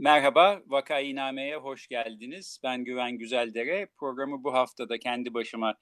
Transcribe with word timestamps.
Merhaba, 0.00 0.60
Vakainame'ye 0.66 1.56
hoş 1.56 1.88
geldiniz. 1.88 2.60
Ben 2.64 2.84
Güven 2.84 3.18
Güzeldere. 3.18 3.88
Programı 3.96 4.44
bu 4.44 4.52
haftada 4.54 4.98
kendi 4.98 5.34
başıma 5.34 5.74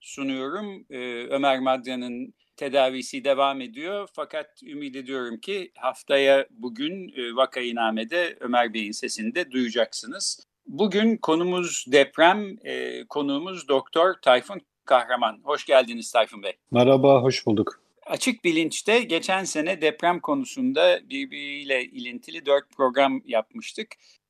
sunuyorum. 0.00 0.84
Ee, 0.90 1.26
Ömer 1.26 1.60
Madra'nın 1.60 2.34
tedavisi 2.56 3.24
devam 3.24 3.60
ediyor. 3.60 4.08
Fakat 4.12 4.62
ümit 4.62 4.96
ediyorum 4.96 5.40
ki 5.40 5.72
haftaya 5.76 6.46
bugün 6.50 7.08
e, 7.16 7.36
Vakainame'de 7.36 8.36
Ömer 8.40 8.74
Bey'in 8.74 8.92
sesini 8.92 9.34
de 9.34 9.50
duyacaksınız. 9.50 10.46
Bugün 10.66 11.16
konumuz 11.16 11.84
deprem, 11.88 12.56
e, 12.64 13.04
konuğumuz 13.08 13.68
Doktor 13.68 14.14
Tayfun 14.22 14.60
Kahraman. 14.84 15.40
Hoş 15.44 15.66
geldiniz 15.66 16.12
Tayfun 16.12 16.42
Bey. 16.42 16.52
Merhaba, 16.70 17.22
hoş 17.22 17.46
bulduk. 17.46 17.87
Açık 18.08 18.44
Bilinç'te 18.44 19.02
geçen 19.02 19.44
sene 19.44 19.80
deprem 19.80 20.20
konusunda 20.20 21.00
birbiriyle 21.10 21.84
ilintili 21.84 22.46
dört 22.46 22.70
program 22.70 23.22
yapmıştık. 23.24 23.88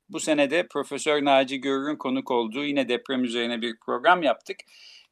Bu 0.09 0.19
sene 0.19 0.51
de 0.51 0.67
Profesör 0.67 1.25
Naci 1.25 1.61
Görür'ün 1.61 1.95
konuk 1.95 2.31
olduğu 2.31 2.65
yine 2.65 2.89
deprem 2.89 3.23
üzerine 3.23 3.61
bir 3.61 3.79
program 3.85 4.23
yaptık. 4.23 4.57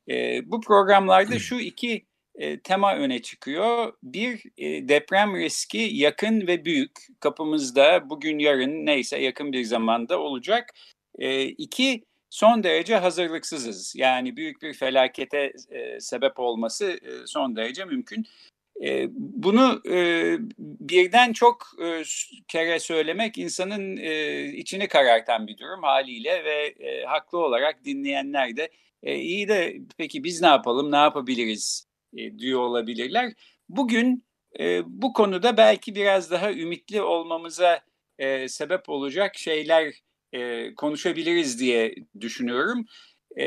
E, 0.09 0.41
bu 0.51 0.61
programlarda 0.61 1.39
şu 1.39 1.55
iki 1.55 2.05
e, 2.35 2.59
tema 2.59 2.95
öne 2.95 3.21
çıkıyor. 3.21 3.93
Bir, 4.03 4.43
e, 4.57 4.87
deprem 4.87 5.35
riski 5.35 5.89
yakın 5.93 6.47
ve 6.47 6.65
büyük. 6.65 6.91
Kapımızda 7.19 8.09
bugün 8.09 8.39
yarın 8.39 8.85
neyse 8.85 9.17
yakın 9.17 9.53
bir 9.53 9.63
zamanda 9.63 10.19
olacak. 10.19 10.73
E, 11.19 11.43
iki, 11.43 12.03
son 12.29 12.63
derece 12.63 12.95
hazırlıksızız. 12.95 13.93
Yani 13.95 14.37
büyük 14.37 14.61
bir 14.61 14.73
felakete 14.73 15.53
e, 15.69 15.99
sebep 15.99 16.39
olması 16.39 16.85
e, 16.85 17.27
son 17.27 17.55
derece 17.55 17.85
mümkün. 17.85 18.25
E, 18.83 19.07
bunu 19.11 19.81
e, 19.89 20.35
birden 20.59 21.33
çok 21.33 21.67
e, 21.83 22.03
kere 22.47 22.79
söylemek 22.79 23.37
insanın 23.37 23.97
e, 23.97 24.43
içini 24.45 24.87
karartan 24.87 25.47
bir 25.47 25.57
durum 25.57 25.83
haliyle 25.83 26.43
ve 26.45 26.75
haklı 27.05 27.37
olarak 27.37 27.85
dinleyenler 27.85 28.57
de 28.57 28.69
iyi 29.03 29.47
de 29.47 29.77
peki 29.97 30.23
biz 30.23 30.41
ne 30.41 30.47
yapalım, 30.47 30.91
ne 30.91 30.95
yapabiliriz 30.95 31.87
diyor 32.37 32.59
olabilirler. 32.59 33.33
Bugün 33.69 34.27
bu 34.85 35.13
konuda 35.13 35.57
belki 35.57 35.95
biraz 35.95 36.31
daha 36.31 36.51
ümitli 36.51 37.01
olmamıza 37.01 37.81
sebep 38.47 38.89
olacak 38.89 39.35
şeyler 39.37 39.93
konuşabiliriz 40.75 41.59
diye 41.59 41.95
düşünüyorum. 42.19 42.85
E, 43.37 43.45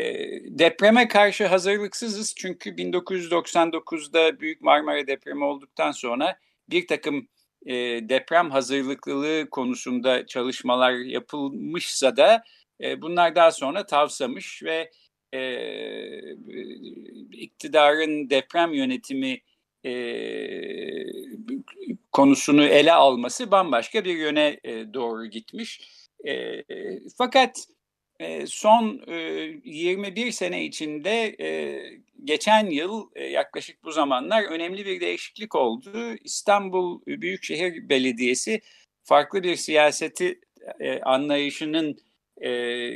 depreme 0.58 1.08
karşı 1.08 1.46
hazırlıksızız 1.46 2.34
çünkü 2.36 2.70
1999'da 2.70 4.40
Büyük 4.40 4.60
Marmara 4.60 5.06
depremi 5.06 5.44
olduktan 5.44 5.92
sonra 5.92 6.38
bir 6.68 6.86
takım 6.86 7.28
e, 7.66 7.74
deprem 8.08 8.50
hazırlıklılığı 8.50 9.50
konusunda 9.50 10.26
çalışmalar 10.26 10.92
yapılmışsa 10.92 12.16
da 12.16 12.44
e, 12.80 13.02
bunlar 13.02 13.36
daha 13.36 13.52
sonra 13.52 13.86
tavsamış 13.86 14.62
ve 14.62 14.90
e, 15.34 15.42
iktidarın 17.32 18.30
deprem 18.30 18.72
yönetimi 18.72 19.40
e, 19.84 19.92
konusunu 22.12 22.64
ele 22.64 22.92
alması 22.92 23.50
bambaşka 23.50 24.04
bir 24.04 24.14
yöne 24.14 24.60
e, 24.64 24.94
doğru 24.94 25.26
gitmiş. 25.26 25.80
E, 26.26 26.62
fakat 27.18 27.66
son 28.47 29.03
e, 29.06 29.14
21 29.64 30.31
sene 30.31 30.64
içinde 30.64 31.36
geçen 32.25 32.66
yıl 32.66 33.08
yaklaşık 33.31 33.84
bu 33.84 33.92
zamanlar 33.92 34.42
önemli 34.42 34.86
bir 34.86 35.00
değişiklik 35.00 35.54
oldu. 35.54 36.14
İstanbul 36.25 37.00
Büyükşehir 37.06 37.88
Belediyesi 37.88 38.60
farklı 39.03 39.42
bir 39.42 39.56
siyaseti 39.56 40.41
anlayışının 41.03 41.97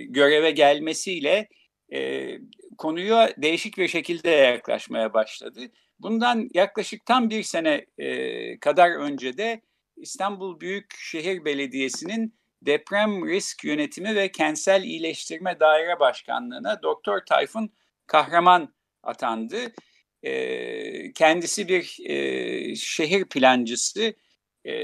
göreve 0.08 0.50
gelmesiyle 0.50 1.48
konuya 2.78 3.34
değişik 3.36 3.78
bir 3.78 3.88
şekilde 3.88 4.30
yaklaşmaya 4.30 5.14
başladı. 5.14 5.60
Bundan 5.98 6.48
yaklaşık 6.54 7.06
tam 7.06 7.30
bir 7.30 7.42
sene 7.42 7.86
kadar 8.60 8.90
önce 8.90 9.38
de 9.38 9.60
İstanbul 9.96 10.60
Büyükşehir 10.60 11.44
Belediyesi'nin 11.44 12.34
Deprem 12.66 13.28
Risk 13.28 13.64
Yönetimi 13.64 14.14
ve 14.14 14.32
Kentsel 14.32 14.82
İyileştirme 14.82 15.60
Daire 15.60 16.00
Başkanlığı'na 16.00 16.82
Doktor 16.82 17.20
Tayfun 17.20 17.70
Kahraman 18.06 18.74
atandı. 19.02 19.56
E, 20.22 21.12
kendisi 21.12 21.68
bir 21.68 21.96
e, 22.04 22.76
şehir 22.76 23.24
plancısı, 23.24 24.14
e, 24.66 24.74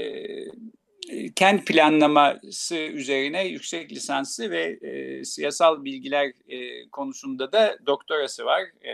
kent 1.35 1.67
planlaması 1.67 2.75
üzerine 2.75 3.47
yüksek 3.47 3.91
lisansı 3.91 4.51
ve 4.51 4.79
e, 4.81 5.25
siyasal 5.25 5.83
bilgiler 5.83 6.31
e, 6.47 6.89
konusunda 6.89 7.51
da 7.51 7.77
doktorası 7.85 8.45
var 8.45 8.61
e, 8.61 8.93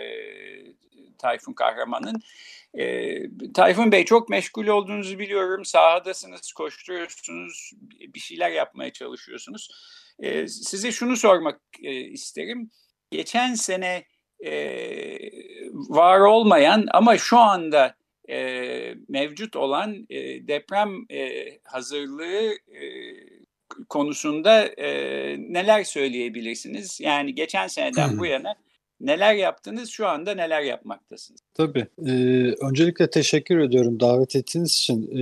Tayfun 1.18 1.54
Kahraman'ın. 1.54 2.22
E, 2.78 3.18
Tayfun 3.54 3.92
Bey 3.92 4.06
çok 4.06 4.30
meşgul 4.30 4.68
olduğunuzu 4.68 5.20
biliyorum. 5.20 5.66
Sahadasınız, 5.66 6.52
koşturuyorsunuz, 6.52 7.72
bir 8.14 8.20
şeyler 8.20 8.52
yapmaya 8.52 8.94
çalışıyorsunuz. 8.94 9.70
E, 10.20 10.48
size 10.48 10.92
şunu 10.92 11.16
sormak 11.16 11.62
e, 11.84 11.94
isterim. 11.94 12.70
Geçen 13.12 13.54
sene 13.54 14.06
e, 14.46 14.52
var 15.74 16.20
olmayan 16.20 16.86
ama 16.92 17.18
şu 17.18 17.38
anda 17.38 17.96
e, 18.30 18.96
mevcut 19.10 19.56
olan 19.56 20.06
e, 20.10 20.48
deprem 20.48 21.06
e, 21.10 21.46
hazırlığı 21.64 22.54
e, 22.54 22.84
konusunda 23.90 24.66
e, 24.66 24.88
neler 25.40 25.84
söyleyebilirsiniz? 25.84 27.00
Yani 27.02 27.36
geçen 27.36 27.68
seneden 27.68 28.20
bu 28.20 28.26
yana 28.26 28.56
neler 29.02 29.34
yaptınız, 29.34 29.90
şu 29.90 30.08
anda 30.08 30.34
neler 30.34 30.62
yapmaktasınız? 30.62 31.42
Tabii. 31.54 31.88
E, 32.06 32.12
öncelikle 32.62 33.10
teşekkür 33.10 33.60
ediyorum 33.60 34.00
davet 34.00 34.36
ettiğiniz 34.36 34.72
için. 34.72 35.18
E, 35.18 35.22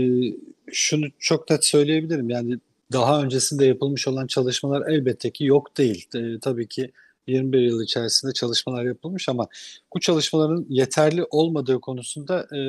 şunu 0.71 1.05
çok 1.19 1.49
net 1.49 1.65
söyleyebilirim. 1.65 2.29
Yani 2.29 2.57
daha 2.91 3.23
öncesinde 3.23 3.65
yapılmış 3.65 4.07
olan 4.07 4.27
çalışmalar 4.27 4.87
elbette 4.87 5.31
ki 5.31 5.45
yok 5.45 5.77
değil. 5.77 6.07
E, 6.15 6.39
tabii 6.39 6.67
ki 6.67 6.91
21 7.27 7.59
yıl 7.59 7.83
içerisinde 7.83 8.33
çalışmalar 8.33 8.85
yapılmış 8.85 9.29
ama 9.29 9.47
bu 9.95 9.99
çalışmaların 9.99 10.65
yeterli 10.69 11.23
olmadığı 11.31 11.79
konusunda 11.81 12.47
e, 12.55 12.59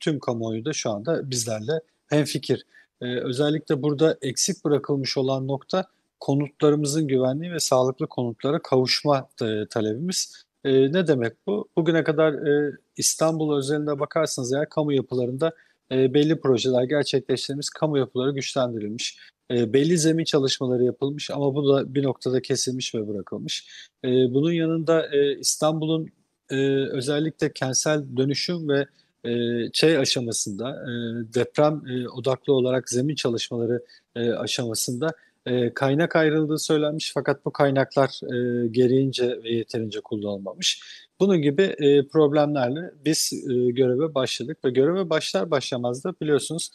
tüm 0.00 0.18
kamuoyu 0.18 0.64
da 0.64 0.72
şu 0.72 0.90
anda 0.90 1.30
bizlerle 1.30 1.80
hemfikir. 2.06 2.66
E, 3.00 3.06
özellikle 3.20 3.82
burada 3.82 4.18
eksik 4.22 4.64
bırakılmış 4.64 5.16
olan 5.16 5.48
nokta 5.48 5.84
konutlarımızın 6.20 7.08
güvenliği 7.08 7.52
ve 7.52 7.60
sağlıklı 7.60 8.06
konutlara 8.06 8.62
kavuşma 8.62 9.28
e, 9.42 9.66
talebimiz. 9.70 10.45
E, 10.66 10.92
ne 10.92 11.06
demek 11.06 11.32
bu? 11.46 11.68
Bugüne 11.76 12.04
kadar 12.04 12.32
e, 12.32 12.72
İstanbul 12.96 13.56
özelinde 13.56 14.00
bakarsanız 14.00 14.52
eğer 14.52 14.68
kamu 14.68 14.92
yapılarında 14.92 15.52
e, 15.92 16.14
belli 16.14 16.40
projeler 16.40 16.84
gerçekleştirilmiş, 16.84 17.66
kamu 17.70 17.98
yapıları 17.98 18.32
güçlendirilmiş. 18.32 19.18
E, 19.50 19.72
belli 19.72 19.98
zemin 19.98 20.24
çalışmaları 20.24 20.84
yapılmış 20.84 21.30
ama 21.30 21.54
bu 21.54 21.68
da 21.68 21.94
bir 21.94 22.02
noktada 22.02 22.42
kesilmiş 22.42 22.94
ve 22.94 23.08
bırakılmış. 23.08 23.68
E, 24.04 24.08
bunun 24.08 24.52
yanında 24.52 25.06
e, 25.16 25.38
İstanbul'un 25.38 26.08
e, 26.50 26.56
özellikle 26.90 27.52
kentsel 27.52 28.16
dönüşüm 28.16 28.68
ve 28.68 28.86
e, 29.24 29.30
şey 29.72 29.98
aşamasında 29.98 30.70
e, 30.70 30.90
deprem 31.34 31.82
e, 31.86 32.08
odaklı 32.08 32.52
olarak 32.52 32.90
zemin 32.90 33.14
çalışmaları 33.14 33.84
e, 34.16 34.30
aşamasında 34.30 35.12
e, 35.46 35.74
kaynak 35.74 36.16
ayrıldığı 36.16 36.58
söylenmiş 36.58 37.12
fakat 37.14 37.44
bu 37.44 37.52
kaynaklar 37.52 38.20
e, 38.24 38.68
gereğince 38.68 39.42
ve 39.44 39.50
yeterince 39.50 40.00
kullanılmamış. 40.00 40.82
Bunun 41.20 41.42
gibi 41.42 41.62
e, 41.62 42.08
problemlerle 42.08 42.90
biz 43.04 43.32
e, 43.50 43.70
göreve 43.70 44.14
başladık 44.14 44.58
ve 44.64 44.70
göreve 44.70 45.10
başlar 45.10 45.50
başlamaz 45.50 46.04
da 46.04 46.14
biliyorsunuz 46.20 46.70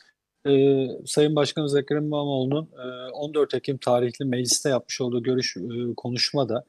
e, 0.47 0.87
Sayın 1.05 1.35
Başkanımız 1.35 1.75
Ekrem 1.75 2.03
İmamoğlu'nun 2.03 2.69
e, 2.73 3.11
14 3.11 3.53
Ekim 3.53 3.77
tarihli 3.77 4.25
mecliste 4.25 4.69
yapmış 4.69 5.01
olduğu 5.01 5.23
görüş 5.23 5.57
e, 5.57 5.93
konuşmada 5.97 6.65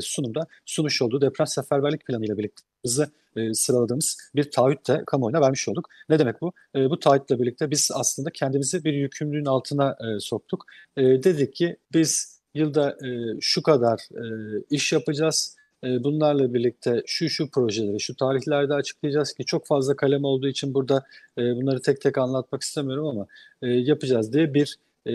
sunumda 0.00 0.46
sunmuş 0.64 1.02
olduğu 1.02 1.20
deprem 1.20 1.46
seferberlik 1.46 2.06
planı 2.06 2.24
ile 2.24 2.38
birlikte 2.38 2.62
hızlı 2.84 3.10
e, 3.36 3.54
sıraladığımız 3.54 4.16
bir 4.34 4.50
taahhüt 4.50 4.88
de 4.88 5.02
kamuoyuna 5.06 5.40
vermiş 5.40 5.68
olduk. 5.68 5.88
Ne 6.08 6.18
demek 6.18 6.40
bu? 6.40 6.52
E, 6.76 6.90
bu 6.90 6.98
taahhütle 6.98 7.38
birlikte 7.38 7.70
biz 7.70 7.90
aslında 7.94 8.30
kendimizi 8.30 8.84
bir 8.84 8.92
yükümlülüğün 8.92 9.44
altına 9.44 9.96
e, 10.00 10.20
soktuk. 10.20 10.64
E, 10.96 11.02
dedik 11.02 11.54
ki 11.54 11.76
biz 11.94 12.40
yılda 12.54 12.90
e, 12.90 13.40
şu 13.40 13.62
kadar 13.62 13.98
e, 14.12 14.24
iş 14.70 14.92
yapacağız. 14.92 15.56
E, 15.84 16.04
bunlarla 16.04 16.54
birlikte 16.54 17.02
şu 17.06 17.28
şu 17.28 17.50
projeleri 17.50 18.00
şu 18.00 18.16
tarihlerde 18.16 18.74
açıklayacağız 18.74 19.32
ki 19.32 19.44
çok 19.44 19.66
fazla 19.66 19.96
kalem 19.96 20.24
olduğu 20.24 20.48
için 20.48 20.74
burada 20.74 21.04
e, 21.38 21.42
bunları 21.56 21.82
tek 21.82 22.00
tek 22.00 22.18
anlatmak 22.18 22.62
istemiyorum 22.62 23.06
ama 23.06 23.26
e, 23.62 23.68
yapacağız 23.68 24.32
diye 24.32 24.54
bir 24.54 24.76
e, 25.06 25.12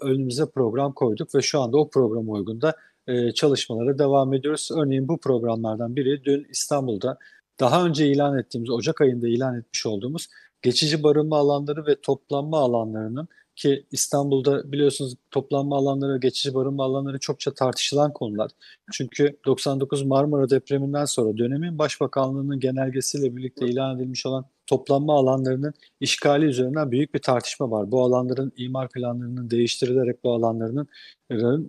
önümüze 0.00 0.46
program 0.46 0.92
koyduk 0.92 1.34
ve 1.34 1.42
şu 1.42 1.60
anda 1.60 1.78
o 1.78 1.90
programa 1.90 2.32
uygun 2.32 2.60
da 2.62 2.74
e, 3.06 3.32
çalışmalara 3.32 3.98
devam 3.98 4.34
ediyoruz. 4.34 4.68
Örneğin 4.76 5.08
bu 5.08 5.18
programlardan 5.18 5.96
biri 5.96 6.24
dün 6.24 6.46
İstanbul'da 6.50 7.18
daha 7.60 7.86
önce 7.86 8.06
ilan 8.06 8.38
ettiğimiz, 8.38 8.70
Ocak 8.70 9.00
ayında 9.00 9.28
ilan 9.28 9.58
etmiş 9.58 9.86
olduğumuz 9.86 10.28
geçici 10.62 11.02
barınma 11.02 11.38
alanları 11.38 11.86
ve 11.86 12.00
toplanma 12.00 12.58
alanlarının 12.58 13.28
ki 13.56 13.86
İstanbul'da 13.90 14.72
biliyorsunuz 14.72 15.14
toplanma 15.30 15.76
alanları, 15.76 16.18
geçici 16.18 16.54
barınma 16.54 16.84
alanları 16.84 17.18
çokça 17.18 17.54
tartışılan 17.54 18.12
konular. 18.12 18.50
Çünkü 18.92 19.38
99 19.46 20.02
Marmara 20.02 20.50
depreminden 20.50 21.04
sonra 21.04 21.36
dönemin 21.38 21.78
başbakanlığının 21.78 22.60
genelgesiyle 22.60 23.36
birlikte 23.36 23.66
ilan 23.66 23.96
edilmiş 23.96 24.26
olan 24.26 24.44
toplanma 24.66 25.14
alanlarının 25.14 25.74
işgali 26.00 26.44
üzerinden 26.44 26.90
büyük 26.90 27.14
bir 27.14 27.18
tartışma 27.18 27.70
var. 27.70 27.90
Bu 27.90 28.02
alanların 28.02 28.52
imar 28.56 28.88
planlarının 28.88 29.50
değiştirilerek 29.50 30.24
bu 30.24 30.32
alanların 30.32 30.88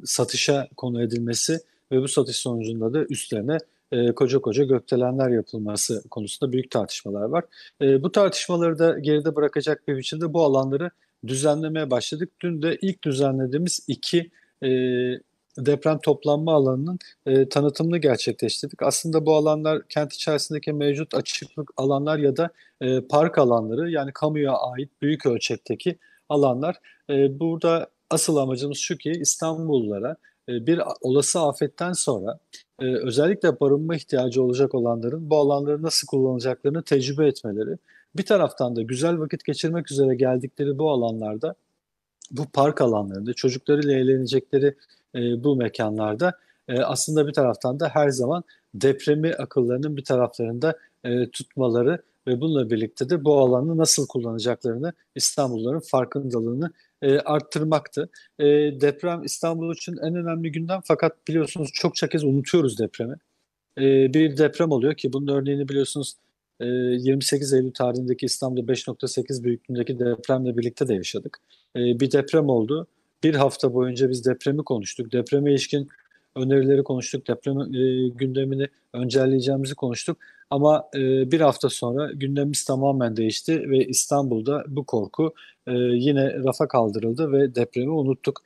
satışa 0.06 0.68
konu 0.78 1.04
edilmesi 1.04 1.60
ve 1.92 2.02
bu 2.02 2.08
satış 2.08 2.36
sonucunda 2.36 2.94
da 2.94 3.06
üstlerine 3.10 3.58
e, 3.92 4.12
koca 4.12 4.40
koca 4.40 4.64
gökdelenler 4.64 5.30
yapılması 5.30 6.04
konusunda 6.10 6.52
büyük 6.52 6.72
tartışmalar 6.72 7.24
var. 7.24 7.44
E, 7.82 8.04
bu 8.04 8.12
tartışmaları 8.12 8.80
da 8.80 9.00
geride 9.00 9.36
bırakacak 9.36 9.88
bir 9.88 9.98
biçimde 9.98 10.34
bu 10.34 10.44
alanları 10.44 10.90
düzenlemeye 11.28 11.92
başladık. 11.92 12.30
Dün 12.42 12.62
de 12.62 12.78
ilk 12.82 13.04
düzenlediğimiz 13.04 13.86
iki 13.88 14.32
e, 14.64 14.70
deprem 15.58 16.00
toplanma 16.00 16.54
alanının 16.54 17.00
e, 17.26 17.50
tanıtımını 17.50 17.98
gerçekleştirdik. 17.98 18.84
Aslında 18.84 19.26
bu 19.26 19.36
alanlar 19.36 19.88
kent 19.88 20.14
içerisindeki 20.14 20.74
mevcut 20.74 21.16
açıklık 21.16 21.72
alanlar 21.78 22.18
ya 22.18 22.38
da 22.38 22.50
e, 22.82 23.02
park 23.02 23.38
alanları 23.38 23.92
yani 23.92 24.12
kamuya 24.14 24.54
ait 24.54 24.90
büyük 25.02 25.26
ölçekteki 25.26 25.98
alanlar. 26.30 26.76
E, 27.10 27.40
burada 27.40 27.88
asıl 28.10 28.38
amacımız 28.38 28.78
şu 28.78 28.98
ki 28.98 29.12
İstanbullulara 29.12 30.16
e, 30.50 30.68
bir 30.68 30.82
olası 31.02 31.40
afetten 31.40 31.94
sonra 31.94 32.40
e, 32.82 32.86
özellikle 32.86 33.60
barınma 33.60 33.96
ihtiyacı 33.96 34.44
olacak 34.44 34.76
olanların 34.76 35.30
bu 35.30 35.38
alanları 35.38 35.82
nasıl 35.82 36.08
kullanacaklarını 36.08 36.84
tecrübe 36.84 37.28
etmeleri. 37.28 37.78
Bir 38.16 38.26
taraftan 38.26 38.76
da 38.76 38.82
güzel 38.82 39.20
vakit 39.20 39.46
geçirmek 39.46 39.92
üzere 39.92 40.16
geldikleri 40.16 40.78
bu 40.78 40.92
alanlarda 40.92 41.56
bu 42.32 42.46
park 42.46 42.82
alanlarında 42.82 43.34
çocuklarıyla 43.34 43.94
eğlenecekleri 43.94 44.76
e, 45.16 45.44
bu 45.44 45.56
mekanlarda 45.56 46.34
e, 46.68 46.80
aslında 46.80 47.28
bir 47.28 47.34
taraftan 47.34 47.80
da 47.80 47.90
her 47.90 48.10
zaman 48.10 48.44
depremi 48.74 49.34
akıllarının 49.34 49.98
bir 49.98 50.04
taraflarında 50.04 50.78
e, 51.04 51.30
tutmaları 51.30 52.02
ve 52.28 52.42
bununla 52.42 52.70
birlikte 52.70 53.10
de 53.10 53.26
bu 53.26 53.40
alanı 53.40 53.78
nasıl 53.78 54.08
kullanacaklarını 54.08 54.94
İstanbulluların 55.16 55.80
farkındalığını 55.80 56.72
e, 57.02 57.20
arttırmaktı. 57.20 58.10
E, 58.40 58.46
deprem 58.82 59.24
İstanbul 59.24 59.74
için 59.74 59.98
en 59.98 60.16
önemli 60.16 60.52
gündem 60.52 60.82
fakat 60.86 61.28
biliyorsunuz 61.28 61.70
çokça 61.74 62.10
kez 62.10 62.24
unutuyoruz 62.24 62.80
depremi. 62.80 63.16
E, 63.78 64.14
bir 64.14 64.38
deprem 64.38 64.72
oluyor 64.72 64.96
ki 64.96 65.14
bunun 65.14 65.28
örneğini 65.28 65.70
biliyorsunuz 65.70 66.14
28 66.60 67.54
Eylül 67.54 67.72
tarihindeki 67.72 68.26
İstanbul'da 68.26 68.72
5.8 68.72 69.44
büyüklüğündeki 69.44 70.00
depremle 70.00 70.58
birlikte 70.58 70.88
de 70.88 70.94
yaşadık. 70.94 71.40
Bir 71.76 72.12
deprem 72.12 72.50
oldu. 72.50 72.88
Bir 73.24 73.36
hafta 73.36 73.74
boyunca 73.74 74.10
biz 74.10 74.26
depremi 74.26 74.64
konuştuk. 74.64 75.12
Depreme 75.12 75.52
ilişkin 75.52 75.90
önerileri 76.36 76.84
konuştuk. 76.84 77.28
Deprem 77.28 77.58
gündemini 78.18 78.68
öncelleyeceğimizi 78.94 79.76
konuştuk. 79.76 80.18
Ama 80.50 80.90
bir 81.32 81.42
hafta 81.42 81.70
sonra 81.70 82.12
gündemimiz 82.12 82.66
tamamen 82.66 83.18
değişti 83.18 83.70
ve 83.70 83.86
İstanbul'da 83.86 84.64
bu 84.68 84.86
korku 84.86 85.34
yine 85.68 86.34
rafa 86.34 86.68
kaldırıldı 86.68 87.32
ve 87.32 87.56
depremi 87.56 87.92
unuttuk. 87.92 88.42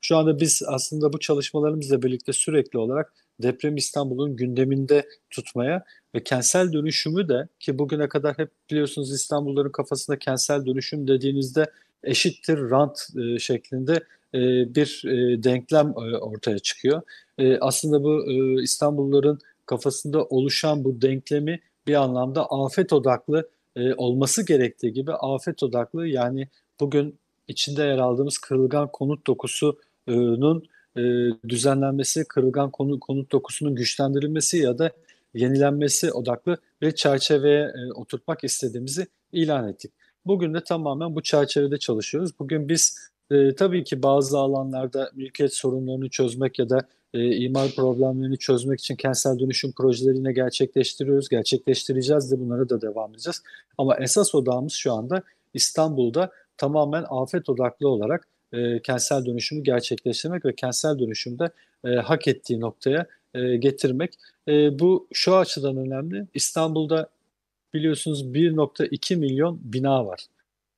Şu 0.00 0.16
anda 0.16 0.40
biz 0.40 0.62
aslında 0.66 1.12
bu 1.12 1.18
çalışmalarımızla 1.20 2.02
birlikte 2.02 2.32
sürekli 2.32 2.78
olarak 2.78 3.12
deprem 3.42 3.76
İstanbul'un 3.76 4.36
gündeminde 4.36 5.08
tutmaya 5.30 5.84
ve 6.14 6.22
kentsel 6.22 6.72
dönüşümü 6.72 7.28
de 7.28 7.48
ki 7.60 7.78
bugüne 7.78 8.08
kadar 8.08 8.38
hep 8.38 8.50
biliyorsunuz 8.70 9.12
İstanbulluların 9.12 9.72
kafasında 9.72 10.18
kentsel 10.18 10.66
dönüşüm 10.66 11.08
dediğinizde 11.08 11.70
eşittir 12.04 12.58
rant 12.58 13.08
e, 13.16 13.38
şeklinde 13.38 14.00
e, 14.34 14.74
bir 14.74 15.02
e, 15.06 15.42
denklem 15.42 15.88
e, 15.88 16.16
ortaya 16.16 16.58
çıkıyor. 16.58 17.02
Aslında 17.60 18.04
bu 18.04 18.32
İstanbulluların 18.62 19.38
kafasında 19.66 20.24
oluşan 20.24 20.84
bu 20.84 21.02
denklemi 21.02 21.60
bir 21.86 21.94
anlamda 21.94 22.46
afet 22.50 22.92
odaklı 22.92 23.48
olması 23.96 24.46
gerektiği 24.46 24.92
gibi 24.92 25.12
afet 25.12 25.62
odaklı 25.62 26.06
yani 26.08 26.48
bugün 26.80 27.18
içinde 27.48 27.82
yer 27.82 27.98
aldığımız 27.98 28.38
kırılgan 28.38 28.88
konut 28.92 29.26
dokusunun 29.26 30.68
düzenlenmesi, 31.48 32.24
kırılgan 32.24 32.70
konut, 32.70 33.32
dokusunun 33.32 33.74
güçlendirilmesi 33.74 34.58
ya 34.58 34.78
da 34.78 34.90
yenilenmesi 35.34 36.12
odaklı 36.12 36.56
bir 36.82 36.92
çerçeveye 36.92 37.72
oturtmak 37.94 38.44
istediğimizi 38.44 39.06
ilan 39.32 39.68
ettik. 39.68 39.92
Bugün 40.26 40.54
de 40.54 40.64
tamamen 40.64 41.14
bu 41.14 41.22
çerçevede 41.22 41.78
çalışıyoruz. 41.78 42.38
Bugün 42.38 42.68
biz 42.68 43.09
e, 43.30 43.54
tabii 43.54 43.84
ki 43.84 44.02
bazı 44.02 44.38
alanlarda 44.38 45.10
mülkiyet 45.14 45.54
sorunlarını 45.54 46.08
çözmek 46.08 46.58
ya 46.58 46.70
da 46.70 46.88
e, 47.14 47.36
imar 47.36 47.70
problemlerini 47.70 48.38
çözmek 48.38 48.80
için 48.80 48.96
kentsel 48.96 49.38
dönüşüm 49.38 49.72
projelerini 49.72 50.34
gerçekleştiriyoruz, 50.34 51.28
gerçekleştireceğiz 51.28 52.32
de 52.32 52.40
bunlara 52.40 52.68
da 52.68 52.80
devam 52.80 53.14
edeceğiz. 53.14 53.42
Ama 53.78 53.96
esas 53.96 54.34
odağımız 54.34 54.72
şu 54.72 54.92
anda 54.92 55.22
İstanbul'da 55.54 56.30
tamamen 56.56 57.04
afet 57.10 57.48
odaklı 57.48 57.88
olarak 57.88 58.28
e, 58.52 58.82
kentsel 58.82 59.26
dönüşümü 59.26 59.62
gerçekleştirmek 59.62 60.44
ve 60.44 60.54
kentsel 60.54 60.98
dönüşümde 60.98 61.50
e, 61.84 61.88
hak 61.88 62.28
ettiği 62.28 62.60
noktaya 62.60 63.06
e, 63.34 63.56
getirmek. 63.56 64.14
E, 64.48 64.78
bu 64.78 65.08
şu 65.12 65.36
açıdan 65.36 65.76
önemli. 65.76 66.26
İstanbul'da 66.34 67.08
biliyorsunuz 67.74 68.24
1.2 68.24 69.16
milyon 69.16 69.60
bina 69.62 70.06
var. 70.06 70.20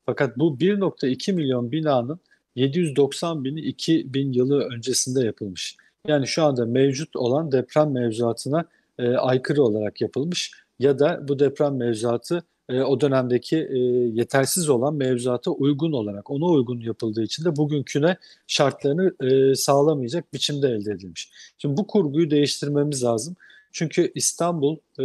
Fakat 0.07 0.39
bu 0.39 0.57
1.2 0.57 1.33
milyon 1.33 1.73
binanın 1.73 2.21
790 2.57 3.45
bini 3.45 3.61
2000 3.61 4.33
yılı 4.33 4.65
öncesinde 4.65 5.25
yapılmış. 5.25 5.77
Yani 6.07 6.27
şu 6.27 6.43
anda 6.43 6.67
mevcut 6.67 7.17
olan 7.17 7.53
deprem 7.53 7.93
mevzuatına 7.93 8.65
e, 8.99 9.09
aykırı 9.09 9.63
olarak 9.63 10.01
yapılmış 10.01 10.53
ya 10.79 10.99
da 10.99 11.29
bu 11.29 11.39
deprem 11.39 11.77
mevzuatı 11.77 12.43
e, 12.69 12.81
o 12.81 13.01
dönemdeki 13.01 13.57
e, 13.57 13.79
yetersiz 14.15 14.69
olan 14.69 14.95
mevzuata 14.95 15.51
uygun 15.51 15.93
olarak 15.93 16.31
ona 16.31 16.47
uygun 16.47 16.81
yapıldığı 16.81 17.23
için 17.23 17.45
de 17.45 17.57
bugünküne 17.57 18.17
şartlarını 18.47 19.15
e, 19.21 19.55
sağlamayacak 19.55 20.35
biçimde 20.35 20.69
elde 20.69 20.93
edilmiş. 20.93 21.31
Şimdi 21.59 21.77
bu 21.77 21.87
kurguyu 21.87 22.31
değiştirmemiz 22.31 23.05
lazım. 23.05 23.37
Çünkü 23.73 24.13
İstanbul 24.15 24.77
e, 24.99 25.05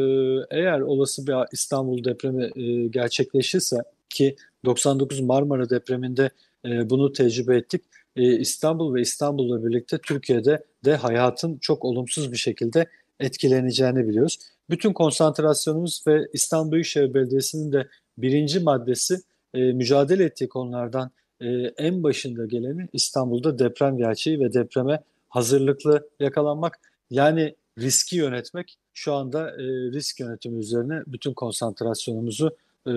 eğer 0.51 0.79
olası 0.79 1.27
bir 1.27 1.35
İstanbul 1.51 2.03
depremi 2.03 2.51
e, 2.55 2.87
gerçekleşirse 2.87 3.77
ki 4.09 4.35
99 4.65 5.19
Marmara 5.19 5.69
depreminde 5.69 6.29
e, 6.65 6.89
bunu 6.89 7.13
tecrübe 7.13 7.57
ettik. 7.57 7.83
E, 8.15 8.39
İstanbul 8.39 8.95
ve 8.95 9.01
İstanbul'la 9.01 9.65
birlikte 9.65 9.97
Türkiye'de 9.97 10.63
de 10.85 10.95
hayatın 10.95 11.57
çok 11.57 11.85
olumsuz 11.85 12.31
bir 12.31 12.37
şekilde 12.37 12.85
etkileneceğini 13.19 14.07
biliyoruz. 14.07 14.39
Bütün 14.69 14.93
konsantrasyonumuz 14.93 16.03
ve 16.07 16.27
İstanbul 16.33 16.71
Büyükşehir 16.71 17.13
Belediyesi'nin 17.13 17.71
de 17.71 17.87
birinci 18.17 18.59
maddesi 18.59 19.21
e, 19.53 19.59
mücadele 19.59 20.23
ettiği 20.23 20.49
konulardan 20.49 21.11
e, 21.41 21.47
en 21.77 22.03
başında 22.03 22.45
geleni 22.45 22.87
İstanbul'da 22.93 23.59
deprem 23.59 23.97
gerçeği 23.97 24.39
ve 24.39 24.53
depreme 24.53 25.03
hazırlıklı 25.29 26.09
yakalanmak. 26.19 26.79
Yani 27.09 27.55
riski 27.79 28.15
yönetmek 28.15 28.77
şu 28.93 29.13
anda 29.13 29.51
e, 29.51 29.63
risk 29.91 30.19
yönetimi 30.19 30.59
üzerine 30.59 31.03
bütün 31.07 31.33
konsantrasyonumuzu 31.33 32.57
e, 32.87 32.93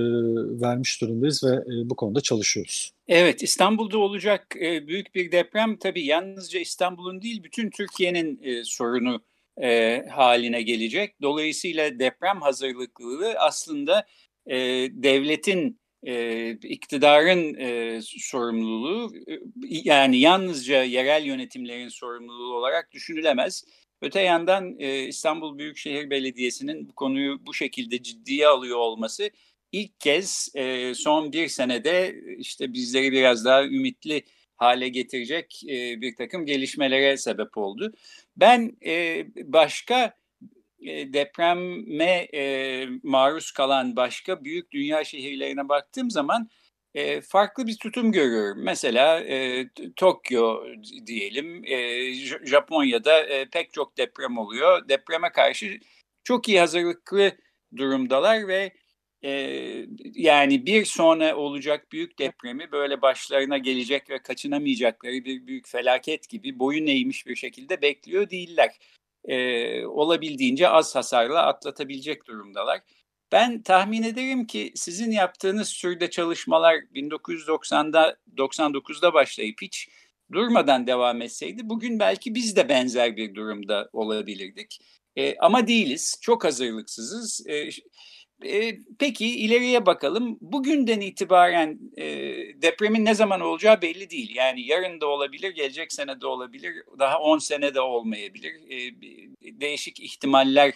vermiş 0.61 1.01
durumdayız 1.01 1.45
ve 1.45 1.55
e, 1.55 1.91
bu 1.91 1.97
konuda 1.97 2.21
çalışıyoruz. 2.21 2.93
Evet 3.09 3.43
İstanbul'da 3.43 3.99
olacak 3.99 4.57
e, 4.63 4.87
büyük 4.87 5.15
bir 5.15 5.33
deprem 5.33 5.77
tabii 5.77 6.07
yalnızca 6.07 6.61
İstanbul'un 6.61 7.23
değil 7.23 7.45
bütün 7.45 7.71
Türkiye'nin 7.71 8.41
e, 8.43 8.65
sorunu 8.65 9.21
e, 9.63 10.03
haline 10.11 10.63
gelecek. 10.63 11.23
Dolayısıyla 11.23 11.99
deprem 11.99 12.41
hazırlıklılığı 12.41 13.35
aslında 13.39 14.07
e, 14.47 14.57
devletin 14.91 15.81
e, 16.07 16.51
iktidarın 16.51 17.55
e, 17.55 18.01
sorumluluğu 18.03 19.13
yani 19.67 20.19
yalnızca 20.19 20.83
yerel 20.83 21.25
yönetimlerin 21.25 21.89
sorumluluğu 21.89 22.55
olarak 22.55 22.93
düşünülemez. 22.93 23.65
Öte 24.03 24.21
yandan 24.21 24.77
e, 24.79 25.03
İstanbul 25.03 25.59
Büyükşehir 25.59 26.11
Belediyesi'nin 26.11 26.89
bu 26.89 26.95
konuyu 26.95 27.47
bu 27.47 27.55
şekilde 27.55 28.03
ciddiye 28.03 28.47
alıyor 28.49 28.79
olması 28.79 29.31
ilk 29.73 30.00
kez 30.00 30.49
e, 30.55 30.95
son 30.95 31.33
bir 31.33 31.49
senede 31.49 32.15
işte 32.39 32.73
bizleri 32.73 33.12
biraz 33.12 33.45
daha 33.45 33.65
ümitli 33.65 34.23
hale 34.57 34.89
getirecek 34.89 35.62
e, 35.69 36.00
bir 36.00 36.17
takım 36.17 36.47
gelişmelere 36.47 37.17
sebep 37.17 37.59
oldu. 37.59 37.93
Ben 38.37 38.77
e, 38.87 39.27
başka 39.53 40.15
e, 40.87 41.12
depreme 41.12 42.29
e, 42.35 42.87
maruz 43.03 43.53
kalan 43.53 43.97
başka 43.97 44.45
büyük 44.45 44.71
dünya 44.71 45.05
şehirlerine 45.05 45.69
baktığım 45.69 46.11
zaman 46.11 46.50
e, 46.95 47.21
farklı 47.21 47.67
bir 47.67 47.77
tutum 47.79 48.12
görüyorum. 48.12 48.65
Mesela 48.65 49.21
e, 49.21 49.69
Tokyo 49.97 50.65
diyelim, 51.07 51.65
e, 51.65 52.12
Japonya'da 52.47 53.21
e, 53.21 53.45
pek 53.49 53.73
çok 53.73 53.97
deprem 53.99 54.39
oluyor. 54.39 54.89
Depreme 54.89 55.33
karşı 55.33 55.81
çok 56.25 56.49
iyi 56.49 56.61
hazırlıklı 56.61 57.33
durumdalar 57.77 58.49
ve 58.49 58.73
e, 59.25 59.31
yani 60.15 60.67
bir 60.67 60.85
sonra 60.85 61.37
olacak 61.37 61.93
büyük 61.93 62.19
depremi 62.19 62.73
böyle 62.73 63.03
başlarına 63.03 63.59
gelecek 63.59 64.11
ve 64.11 64.19
kaçınamayacakları 64.23 65.25
bir 65.25 65.47
büyük 65.47 65.69
felaket 65.69 66.29
gibi 66.29 66.59
boyun 66.59 66.87
eğmiş 66.87 67.27
bir 67.27 67.37
şekilde 67.37 67.83
bekliyor 67.83 68.31
değiller. 68.31 68.71
E, 69.25 69.87
olabildiğince 69.87 70.69
az 70.69 70.97
hasarla 70.97 71.47
atlatabilecek 71.47 72.27
durumdalar. 72.27 72.81
Ben 73.33 73.62
tahmin 73.62 74.03
ederim 74.03 74.47
ki 74.47 74.73
sizin 74.75 75.11
yaptığınız 75.11 75.73
türde 75.73 76.11
çalışmalar 76.11 76.75
1990'da 76.75 78.17
99'da 78.37 79.15
başlayıp 79.15 79.62
hiç 79.62 79.89
durmadan 80.33 80.87
devam 80.87 81.23
etseydi 81.23 81.69
bugün 81.69 81.99
belki 81.99 82.35
biz 82.35 82.57
de 82.57 82.69
benzer 82.69 83.17
bir 83.17 83.35
durumda 83.35 83.91
olabilirdik. 83.93 84.81
E, 85.17 85.37
ama 85.39 85.67
değiliz. 85.67 86.19
Çok 86.21 86.45
hazırlıksızız. 86.45 87.47
E, 87.47 87.69
e, 88.45 88.79
peki 88.99 89.27
ileriye 89.27 89.87
bakalım. 89.87 90.39
Bugünden 90.41 91.01
itibaren 91.01 91.79
e, 91.97 92.07
depremin 92.63 93.05
ne 93.05 93.15
zaman 93.15 93.41
olacağı 93.41 93.83
belli 93.83 94.11
değil. 94.11 94.35
Yani 94.35 94.67
yarın 94.67 95.01
da 95.01 95.07
olabilir, 95.07 95.51
gelecek 95.51 95.93
sene 95.93 96.21
de 96.21 96.27
olabilir, 96.27 96.75
daha 96.99 97.19
10 97.19 97.39
sene 97.39 97.75
de 97.75 97.81
olmayabilir. 97.81 98.53
E, 98.71 99.61
değişik 99.61 100.01
ihtimaller 100.01 100.75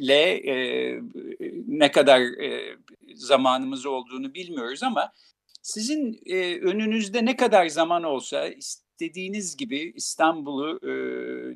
le 0.00 0.30
e, 0.30 0.54
ne 1.66 1.92
kadar 1.92 2.20
e, 2.20 2.76
zamanımız 3.14 3.86
olduğunu 3.86 4.34
bilmiyoruz 4.34 4.82
ama 4.82 5.12
sizin 5.62 6.20
e, 6.26 6.60
önünüzde 6.60 7.24
ne 7.24 7.36
kadar 7.36 7.66
zaman 7.66 8.02
olsa 8.02 8.48
istediğiniz 8.48 9.56
gibi 9.56 9.92
İstanbul'u 9.96 10.78
e, 10.82 10.92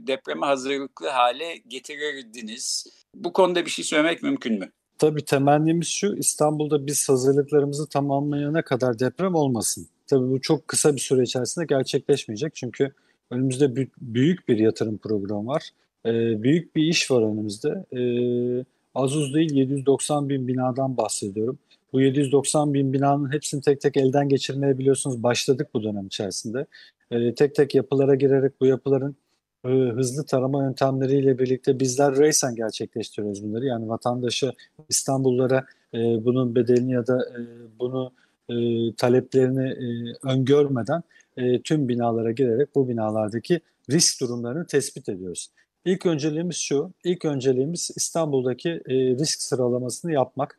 depreme 0.07 0.47
hazırlıklı 0.47 1.09
hale 1.09 1.57
getirirdiniz. 1.57 2.87
Bu 3.15 3.33
konuda 3.33 3.65
bir 3.65 3.71
şey 3.71 3.85
söylemek 3.85 4.23
mümkün 4.23 4.59
mü? 4.59 4.73
Tabii 5.02 5.25
temennimiz 5.25 5.88
şu 5.88 6.14
İstanbul'da 6.14 6.87
biz 6.87 7.09
hazırlıklarımızı 7.09 7.88
tamamlayana 7.88 8.62
kadar 8.62 8.99
deprem 8.99 9.35
olmasın. 9.35 9.87
Tabii 10.06 10.30
bu 10.30 10.40
çok 10.40 10.68
kısa 10.68 10.94
bir 10.94 11.00
süre 11.00 11.23
içerisinde 11.23 11.64
gerçekleşmeyecek 11.64 12.54
çünkü 12.54 12.92
önümüzde 13.30 13.76
büyük 14.00 14.49
bir 14.49 14.59
yatırım 14.59 14.99
programı 14.99 15.47
var. 15.47 15.71
E, 16.06 16.42
büyük 16.42 16.76
bir 16.76 16.82
iş 16.82 17.11
var 17.11 17.23
önümüzde. 17.23 17.68
E, 17.92 18.00
az 18.94 19.16
uz 19.16 19.35
değil 19.35 19.54
790 19.54 20.28
bin 20.28 20.49
binadan 20.49 20.97
bahsediyorum. 20.97 21.59
Bu 21.92 22.00
790 22.00 22.75
bin 22.75 22.92
binanın 22.92 23.32
hepsini 23.32 23.61
tek 23.61 23.80
tek 23.80 23.97
elden 23.97 24.28
geçirmeye 24.28 24.78
biliyorsunuz 24.78 25.23
başladık 25.23 25.68
bu 25.75 25.82
dönem 25.82 26.06
içerisinde. 26.06 26.66
E, 27.11 27.35
tek 27.35 27.54
tek 27.54 27.75
yapılara 27.75 28.14
girerek 28.14 28.61
bu 28.61 28.66
yapıların 28.66 29.16
e, 29.64 29.69
hızlı 29.69 30.26
tarama 30.26 30.64
yöntemleriyle 30.64 31.38
birlikte 31.38 31.81
bizler 31.81 32.16
reysen 32.16 32.54
gerçekleştiriyoruz 32.54 33.45
bunları. 33.45 33.66
Yani 33.66 33.88
vatandaşı 33.88 34.52
İstanbullara 34.88 35.64
e, 35.95 35.99
bunun 36.25 36.54
bedelini 36.54 36.92
ya 36.92 37.07
da 37.07 37.25
e, 37.28 37.40
bunu 37.78 38.12
e, 38.49 38.54
taleplerini 38.95 39.69
e, 39.69 39.87
öngörmeden 40.28 41.02
e, 41.37 41.62
tüm 41.62 41.88
binalara 41.88 42.31
girerek 42.31 42.75
bu 42.75 42.88
binalardaki 42.88 43.61
risk 43.90 44.21
durumlarını 44.21 44.66
tespit 44.66 45.09
ediyoruz. 45.09 45.50
İlk 45.85 46.07
önceliğimiz 46.07 46.57
şu, 46.57 46.92
ilk 47.04 47.25
önceliğimiz 47.25 47.90
İstanbul'daki 47.97 48.71
e, 48.71 48.95
risk 48.95 49.42
sıralamasını 49.42 50.12
yapmak. 50.12 50.59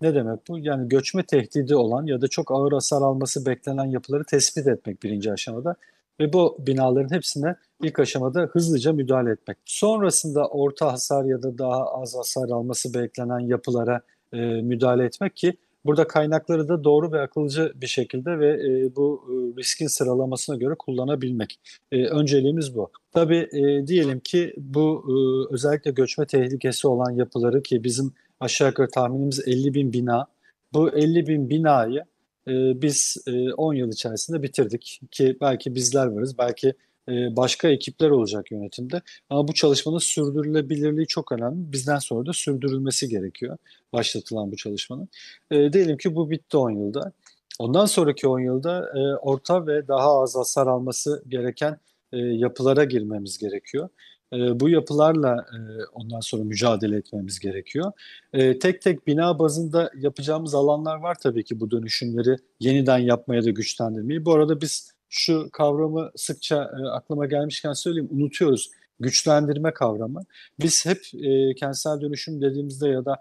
Ne 0.00 0.14
demek 0.14 0.48
bu? 0.48 0.58
Yani 0.58 0.88
göçme 0.88 1.22
tehdidi 1.22 1.74
olan 1.74 2.06
ya 2.06 2.20
da 2.20 2.28
çok 2.28 2.50
ağır 2.52 2.72
hasar 2.72 3.02
alması 3.02 3.46
beklenen 3.46 3.84
yapıları 3.84 4.24
tespit 4.24 4.66
etmek 4.66 5.02
birinci 5.02 5.32
aşamada 5.32 5.76
ve 6.20 6.32
bu 6.32 6.56
binaların 6.58 7.14
hepsine 7.14 7.56
ilk 7.82 7.98
aşamada 7.98 8.40
hızlıca 8.40 8.92
müdahale 8.92 9.30
etmek. 9.30 9.58
Sonrasında 9.64 10.48
orta 10.48 10.92
hasar 10.92 11.24
ya 11.24 11.42
da 11.42 11.58
daha 11.58 11.84
az 11.86 12.16
hasar 12.16 12.48
alması 12.48 12.94
beklenen 12.94 13.38
yapılara 13.38 14.00
e, 14.32 14.36
müdahale 14.38 15.04
etmek 15.04 15.36
ki 15.36 15.56
Burada 15.84 16.06
kaynakları 16.06 16.68
da 16.68 16.84
doğru 16.84 17.12
ve 17.12 17.20
akılcı 17.20 17.72
bir 17.74 17.86
şekilde 17.86 18.38
ve 18.38 18.48
e, 18.48 18.96
bu 18.96 19.24
e, 19.28 19.60
riskin 19.60 19.86
sıralamasına 19.86 20.56
göre 20.56 20.74
kullanabilmek. 20.78 21.60
E, 21.92 22.06
önceliğimiz 22.06 22.74
bu. 22.74 22.90
Tabii 23.12 23.48
e, 23.52 23.86
diyelim 23.86 24.20
ki 24.20 24.54
bu 24.56 25.04
e, 25.08 25.14
özellikle 25.54 25.90
göçme 25.90 26.26
tehlikesi 26.26 26.88
olan 26.88 27.10
yapıları 27.10 27.62
ki 27.62 27.84
bizim 27.84 28.12
aşağı 28.40 28.68
yukarı 28.68 28.90
tahminimiz 28.90 29.48
50 29.48 29.74
bin 29.74 29.92
bina. 29.92 30.26
Bu 30.72 30.90
50 30.90 31.26
bin 31.26 31.50
binayı 31.50 32.04
e, 32.48 32.82
biz 32.82 33.16
e, 33.26 33.52
10 33.52 33.74
yıl 33.74 33.92
içerisinde 33.92 34.42
bitirdik 34.42 35.00
ki 35.10 35.36
belki 35.40 35.74
bizler 35.74 36.06
varız, 36.06 36.38
belki 36.38 36.74
e, 37.08 37.36
başka 37.36 37.68
ekipler 37.68 38.10
olacak 38.10 38.50
yönetimde. 38.52 39.02
Ama 39.30 39.48
bu 39.48 39.54
çalışmanın 39.54 39.98
sürdürülebilirliği 39.98 41.06
çok 41.06 41.32
önemli. 41.32 41.72
Bizden 41.72 41.98
sonra 41.98 42.26
da 42.26 42.32
sürdürülmesi 42.32 43.08
gerekiyor 43.08 43.56
başlatılan 43.92 44.52
bu 44.52 44.56
çalışmanın. 44.56 45.08
E, 45.50 45.72
diyelim 45.72 45.96
ki 45.96 46.14
bu 46.14 46.30
bitti 46.30 46.56
10 46.56 46.70
yılda. 46.70 47.12
Ondan 47.58 47.86
sonraki 47.86 48.28
10 48.28 48.40
yılda 48.40 48.92
e, 48.94 49.16
orta 49.16 49.66
ve 49.66 49.88
daha 49.88 50.22
az 50.22 50.36
hasar 50.36 50.66
alması 50.66 51.24
gereken 51.28 51.78
e, 52.12 52.18
yapılara 52.18 52.84
girmemiz 52.84 53.38
gerekiyor. 53.38 53.88
E, 54.32 54.60
bu 54.60 54.68
yapılarla 54.68 55.36
e, 55.36 55.58
ondan 55.92 56.20
sonra 56.20 56.44
mücadele 56.44 56.96
etmemiz 56.96 57.38
gerekiyor. 57.38 57.92
E, 58.32 58.58
tek 58.58 58.82
tek 58.82 59.06
bina 59.06 59.38
bazında 59.38 59.90
yapacağımız 59.96 60.54
alanlar 60.54 60.96
var 60.96 61.16
tabii 61.22 61.44
ki 61.44 61.60
bu 61.60 61.70
dönüşümleri 61.70 62.36
yeniden 62.60 62.98
yapmaya 62.98 63.44
da 63.44 63.50
güçlendirmeyi. 63.50 64.24
Bu 64.24 64.32
arada 64.34 64.60
biz 64.60 64.92
şu 65.08 65.48
kavramı 65.52 66.10
sıkça 66.16 66.56
e, 66.56 66.88
aklıma 66.88 67.26
gelmişken 67.26 67.72
söyleyeyim 67.72 68.08
unutuyoruz. 68.12 68.70
Güçlendirme 69.00 69.72
kavramı. 69.74 70.20
Biz 70.60 70.86
hep 70.86 71.00
e, 71.24 71.54
kentsel 71.54 72.00
dönüşüm 72.00 72.40
dediğimizde 72.42 72.88
ya 72.88 73.04
da 73.04 73.16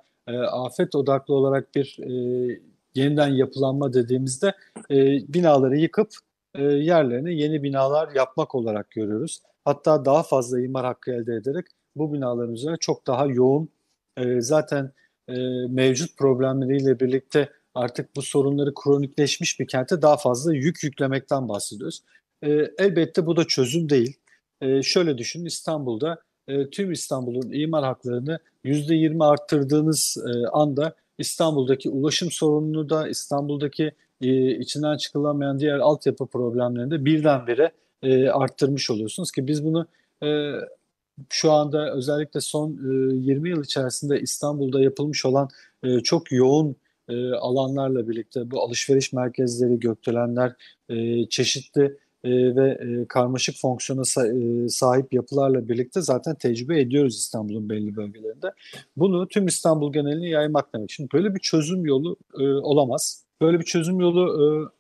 afet 0.52 0.96
odaklı 0.96 1.34
olarak 1.34 1.76
bir 1.76 1.98
yeniden 2.96 3.28
yapılanma 3.28 3.94
dediğimizde 3.94 4.54
binaları 5.34 5.78
yıkıp 5.78 6.10
yerlerine 6.58 7.34
yeni 7.34 7.64
binalar 7.64 8.16
yapmak 8.16 8.56
olarak 8.56 8.92
görüyoruz. 8.92 9.40
Hatta 9.66 10.06
daha 10.06 10.24
fazla 10.24 10.62
imar 10.62 10.86
hakkı 10.86 11.12
elde 11.12 11.36
ederek 11.36 11.66
bu 11.96 12.14
binaların 12.14 12.54
üzerine 12.54 12.78
çok 12.80 13.08
daha 13.08 13.26
yoğun 13.26 13.70
e, 14.18 14.42
zaten 14.42 14.92
e, 15.28 15.34
mevcut 15.70 16.18
problemleriyle 16.18 17.00
birlikte 17.00 17.50
artık 17.74 18.16
bu 18.16 18.22
sorunları 18.22 18.74
kronikleşmiş 18.74 19.60
bir 19.60 19.68
kente 19.68 20.02
daha 20.02 20.18
fazla 20.18 20.54
yük 20.54 20.84
yüklemekten 20.84 21.50
bahsediyoruz. 21.50 22.04
E, 22.44 22.50
elbette 22.78 23.26
bu 23.26 23.36
da 23.36 23.44
çözüm 23.44 23.90
değil. 23.90 24.18
E, 24.62 24.84
şöyle 24.84 25.18
düşünün 25.18 25.46
İstanbul'da 25.46 26.22
e, 26.48 26.70
tüm 26.70 26.92
İstanbul'un 26.92 27.52
imar 27.52 27.84
haklarını 27.84 28.40
%20 28.66 29.26
arttırdığınız 29.26 30.18
e, 30.28 30.48
anda 30.48 30.96
İstanbul'daki 31.18 31.90
ulaşım 31.90 32.32
sorununu 32.32 32.90
da 32.90 33.10
İstanbul'daki 33.10 33.92
e, 34.22 34.58
içinden 34.58 34.98
çıkılamayan 34.98 35.60
diğer 35.60 35.80
altyapı 35.80 36.28
problemlerini 36.28 36.92
de 36.92 37.06
birdenbire 37.06 37.72
e, 38.04 38.30
arttırmış 38.30 38.90
oluyorsunuz 38.90 39.32
ki 39.32 39.48
biz 39.48 39.66
bunu 39.66 39.88
e, 40.24 40.54
şu 41.30 41.52
anda 41.52 41.94
özellikle 41.94 42.42
son 42.42 42.72
e, 42.72 43.16
20 43.16 43.50
yıl 43.50 43.64
içerisinde 43.64 44.22
İstanbul'da 44.22 44.82
yapılmış 44.82 45.26
olan 45.26 45.50
e, 45.84 46.00
çok 46.00 46.32
yoğun 46.32 46.76
e, 47.10 47.32
alanlarla 47.32 48.10
birlikte 48.10 48.52
bu 48.52 48.62
alışveriş 48.64 49.14
merkezleri, 49.14 49.80
gökdelenler, 49.80 50.56
e, 50.90 51.26
çeşitli 51.30 51.98
e, 52.24 52.56
ve 52.56 52.70
e, 52.72 53.06
karmaşık 53.08 53.56
fonksiyona 53.58 54.02
sa- 54.02 54.66
e, 54.66 54.70
sahip 54.70 55.14
yapılarla 55.14 55.70
birlikte 55.70 56.02
zaten 56.02 56.36
tecrübe 56.36 56.82
ediyoruz 56.82 57.16
İstanbul'un 57.16 57.70
belli 57.70 57.96
bölgelerinde. 57.96 58.54
Bunu 58.98 59.28
tüm 59.28 59.48
İstanbul 59.48 59.94
geneline 59.94 60.30
yaymak 60.30 60.74
demek. 60.74 60.92
Şimdi 60.92 61.10
böyle 61.14 61.36
bir 61.36 61.40
çözüm 61.40 61.86
yolu 61.86 62.18
e, 62.40 62.44
olamaz. 62.44 63.26
Böyle 63.42 63.60
bir 63.60 63.66
çözüm 63.66 64.00
yolu 64.00 64.24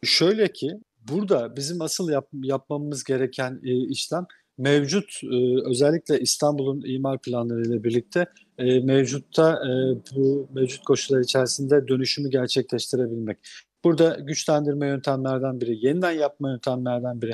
e, 0.01 0.05
şöyle 0.05 0.51
ki 0.53 0.79
burada 1.11 1.55
bizim 1.55 1.81
asıl 1.81 2.09
yap, 2.09 2.27
yapmamız 2.33 3.03
gereken 3.03 3.59
e, 3.63 3.87
işlem 3.87 4.25
mevcut 4.57 5.21
e, 5.23 5.69
özellikle 5.69 6.19
İstanbul'un 6.19 6.81
imar 6.85 7.21
planlarıyla 7.21 7.83
birlikte 7.83 8.25
e, 8.57 8.79
mevcutta 8.79 9.53
e, 9.53 9.69
bu 10.15 10.47
mevcut 10.53 10.83
koşullar 10.83 11.19
içerisinde 11.19 11.87
dönüşümü 11.87 12.29
gerçekleştirebilmek. 12.29 13.37
Burada 13.83 14.17
güçlendirme 14.19 14.87
yöntemlerden 14.87 15.61
biri, 15.61 15.85
yeniden 15.85 16.11
yapma 16.11 16.49
yöntemlerden 16.51 17.21
biri. 17.21 17.33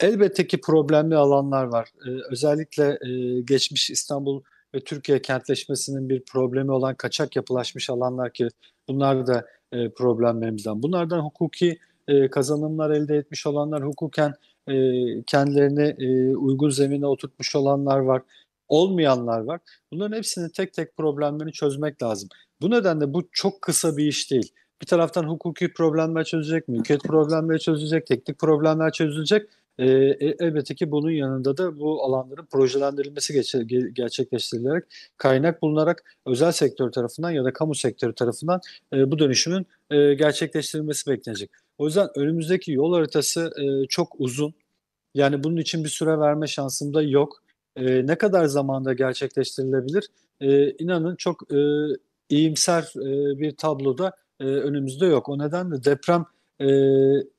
elbette 0.00 0.46
ki 0.46 0.60
problemli 0.60 1.16
alanlar 1.16 1.64
var. 1.64 1.88
Ee, 2.06 2.10
özellikle 2.30 2.98
e, 3.06 3.40
geçmiş 3.40 3.90
İstanbul 3.90 4.42
ve 4.74 4.80
Türkiye 4.80 5.22
kentleşmesinin 5.22 6.08
bir 6.08 6.22
problemi 6.24 6.72
olan 6.72 6.94
kaçak 6.94 7.36
yapılaşmış 7.36 7.90
alanlar 7.90 8.32
ki 8.32 8.48
bunlar 8.88 9.26
da 9.26 9.46
e, 9.72 9.90
problemlerimizden. 9.90 10.82
Bunlardan 10.82 11.20
hukuki 11.20 11.78
e, 12.08 12.30
kazanımlar 12.30 12.90
elde 12.90 13.16
etmiş 13.16 13.46
olanlar, 13.46 13.84
hukuken 13.84 14.34
e, 14.68 14.74
kendilerini 15.22 15.96
e, 15.98 16.36
uygun 16.36 16.70
zemine 16.70 17.06
oturtmuş 17.06 17.56
olanlar 17.56 17.98
var, 17.98 18.22
olmayanlar 18.68 19.40
var. 19.40 19.60
Bunların 19.92 20.16
hepsinin 20.16 20.48
tek 20.48 20.74
tek 20.74 20.96
problemlerini 20.96 21.52
çözmek 21.52 22.02
lazım. 22.02 22.28
Bu 22.60 22.70
nedenle 22.70 23.14
bu 23.14 23.28
çok 23.32 23.62
kısa 23.62 23.96
bir 23.96 24.06
iş 24.06 24.30
değil. 24.30 24.52
Bir 24.82 24.86
taraftan 24.86 25.24
hukuki 25.24 25.72
problemler 25.72 26.24
çözecek, 26.24 26.68
mülkiyet 26.68 27.02
problemleri 27.02 27.60
çözecek, 27.60 28.06
teknik 28.06 28.38
problemler 28.38 28.92
çözülecek. 28.92 29.48
E, 29.78 29.86
elbette 30.40 30.74
ki 30.74 30.90
bunun 30.90 31.10
yanında 31.10 31.56
da 31.56 31.78
bu 31.78 32.04
alanların 32.04 32.46
projelendirilmesi 32.46 33.46
gerçekleştirilerek 33.94 34.84
kaynak 35.16 35.62
bulunarak 35.62 36.16
özel 36.26 36.52
sektör 36.52 36.92
tarafından 36.92 37.30
ya 37.30 37.44
da 37.44 37.52
kamu 37.52 37.74
sektörü 37.74 38.14
tarafından 38.14 38.60
e, 38.92 39.10
bu 39.10 39.18
dönüşümün 39.18 39.66
e, 39.90 40.14
gerçekleştirilmesi 40.14 41.10
beklenecek. 41.10 41.50
O 41.78 41.86
yüzden 41.86 42.08
önümüzdeki 42.16 42.72
yol 42.72 42.94
haritası 42.94 43.52
e, 43.60 43.86
çok 43.86 44.14
uzun. 44.18 44.54
Yani 45.14 45.44
bunun 45.44 45.56
için 45.56 45.84
bir 45.84 45.88
süre 45.88 46.18
verme 46.18 46.46
şansım 46.46 46.94
da 46.94 47.02
yok. 47.02 47.42
E, 47.76 48.06
ne 48.06 48.18
kadar 48.18 48.46
zamanda 48.46 48.92
gerçekleştirilebilir? 48.92 50.08
E, 50.40 50.70
inanın 50.70 51.16
çok 51.16 51.52
e, 51.52 51.58
iyimser 52.28 52.82
e, 52.82 53.38
bir 53.38 53.56
tabloda 53.56 54.12
e, 54.40 54.44
önümüzde 54.44 55.06
yok. 55.06 55.28
O 55.28 55.38
nedenle 55.38 55.84
deprem 55.84 56.26
e, 56.60 56.68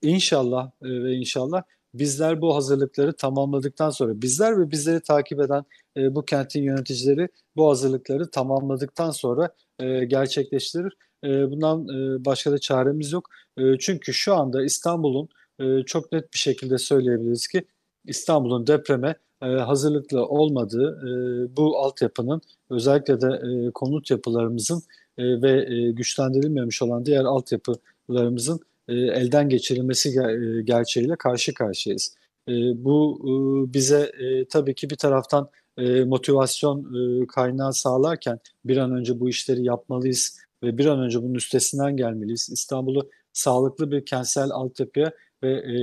inşallah 0.02 0.72
e, 0.82 1.04
ve 1.04 1.14
inşallah 1.14 1.64
bizler 1.94 2.42
bu 2.42 2.56
hazırlıkları 2.56 3.14
tamamladıktan 3.14 3.90
sonra 3.90 4.22
bizler 4.22 4.60
ve 4.60 4.72
bizleri 4.72 5.02
takip 5.02 5.40
eden 5.40 5.64
e, 5.98 6.16
bu 6.16 6.26
kentin 6.26 6.64
yöneticileri 6.64 7.30
bu 7.56 7.70
hazırlıkları 7.70 8.32
tamamladıktan 8.32 9.12
sonra 9.12 9.50
e, 9.84 10.06
gerçekleştirir. 10.06 10.94
E, 11.24 11.52
bundan 11.52 11.88
e, 11.88 12.26
başka 12.26 12.52
da 12.52 12.60
çaremiz 12.60 13.12
yok. 13.12 13.30
E, 13.58 13.78
çünkü 13.80 14.14
şu 14.14 14.36
anda 14.36 14.64
İstanbul'un 14.64 15.30
e, 15.60 15.84
çok 15.86 16.12
net 16.12 16.34
bir 16.34 16.40
şekilde 16.40 16.78
söyleyebiliriz 16.78 17.48
ki 17.48 17.64
İstanbul'un 18.06 18.68
depreme 18.68 19.16
e, 19.42 19.46
hazırlıklı 19.46 20.26
olmadığı 20.26 21.00
e, 21.02 21.12
bu 21.58 21.80
altyapının 21.80 22.42
özellikle 22.70 23.22
de 23.22 23.28
e, 23.28 23.72
konut 23.72 24.12
yapılarımızın 24.12 24.84
e, 25.18 25.42
ve 25.42 25.76
e, 25.76 25.92
güçlendirilmemiş 25.92 26.82
olan 26.82 27.06
diğer 27.06 27.24
altyapılarımızın 27.26 28.60
e, 28.88 28.94
elden 28.94 29.50
geçirilmesi 29.50 30.10
e, 30.10 30.62
gerçeğiyle 30.62 31.16
karşı 31.16 31.54
karşıyayız. 31.54 32.16
E, 32.48 32.52
bu 32.86 33.20
e, 33.24 33.34
bize 33.74 34.12
e, 34.20 34.46
tabii 34.48 34.76
ki 34.76 34.90
bir 34.90 34.96
taraftan 34.96 35.50
e, 35.78 36.04
motivasyon 36.04 36.80
e, 36.94 37.28
kaynağı 37.28 37.74
sağlarken 37.74 38.40
bir 38.66 38.78
an 38.78 38.92
önce 38.92 39.20
bu 39.20 39.30
işleri 39.30 39.64
yapmalıyız 39.64 40.40
ve 40.64 40.78
bir 40.78 40.86
an 40.86 41.00
önce 41.00 41.24
bunun 41.24 41.34
üstesinden 41.34 41.98
gelmeliyiz. 41.98 42.50
İstanbul'u 42.50 43.10
sağlıklı 43.34 43.92
bir 43.92 44.06
kentsel 44.06 44.52
altyapıya 44.52 45.12
ve 45.44 45.52
e, 45.52 45.76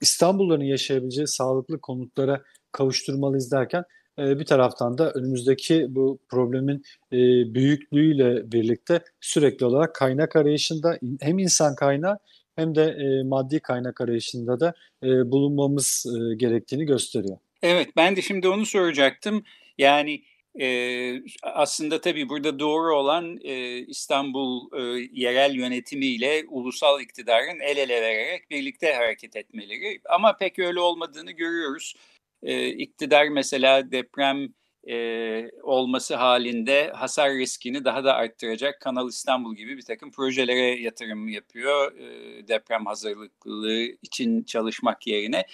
İstanbulluların 0.00 0.64
yaşayabileceği 0.64 1.26
sağlıklı 1.26 1.80
konutlara 1.80 2.42
kavuşturmalıyız 2.72 3.52
derken 3.52 3.84
e, 4.18 4.38
bir 4.38 4.44
taraftan 4.44 4.98
da 4.98 5.12
önümüzdeki 5.12 5.86
bu 5.90 6.18
problemin 6.28 6.82
e, 7.12 7.16
büyüklüğüyle 7.54 8.52
birlikte 8.52 9.00
sürekli 9.20 9.66
olarak 9.66 9.94
kaynak 9.94 10.36
arayışında 10.36 10.98
hem 11.20 11.38
insan 11.38 11.74
kaynağı 11.74 12.18
hem 12.56 12.74
de 12.74 12.84
e, 12.84 13.22
maddi 13.22 13.60
kaynak 13.60 14.00
arayışında 14.00 14.60
da 14.60 14.74
bulunmamız 15.02 16.06
gerektiğini 16.36 16.84
gösteriyor. 16.84 17.38
Evet 17.62 17.96
ben 17.96 18.16
de 18.16 18.22
şimdi 18.22 18.48
onu 18.48 18.66
soracaktım. 18.66 19.44
Yani 19.78 20.22
e, 20.60 20.66
aslında 21.42 22.00
tabii 22.00 22.28
burada 22.28 22.58
doğru 22.58 22.96
olan 22.96 23.38
e, 23.42 23.78
İstanbul 23.78 24.72
e, 24.78 25.08
yerel 25.12 25.54
yönetimiyle 25.54 26.44
ulusal 26.48 27.00
iktidarın 27.00 27.60
el 27.60 27.76
ele 27.76 28.02
vererek 28.02 28.50
birlikte 28.50 28.94
hareket 28.94 29.36
etmeleri. 29.36 30.00
Ama 30.08 30.36
pek 30.36 30.58
öyle 30.58 30.80
olmadığını 30.80 31.30
görüyoruz. 31.30 31.94
E, 32.42 32.68
iktidar 32.68 33.28
mesela 33.28 33.92
deprem 33.92 34.48
e, 34.88 35.50
olması 35.62 36.16
halinde 36.16 36.92
hasar 36.94 37.32
riskini 37.32 37.84
daha 37.84 38.04
da 38.04 38.14
arttıracak 38.14 38.80
Kanal 38.80 39.08
İstanbul 39.08 39.56
gibi 39.56 39.76
bir 39.76 39.82
takım 39.82 40.10
projelere 40.10 40.80
yatırım 40.80 41.28
yapıyor 41.28 41.98
e, 41.98 42.48
deprem 42.48 42.86
hazırlıklı 42.86 43.82
için 44.02 44.42
çalışmak 44.42 45.06
yerine. 45.06 45.46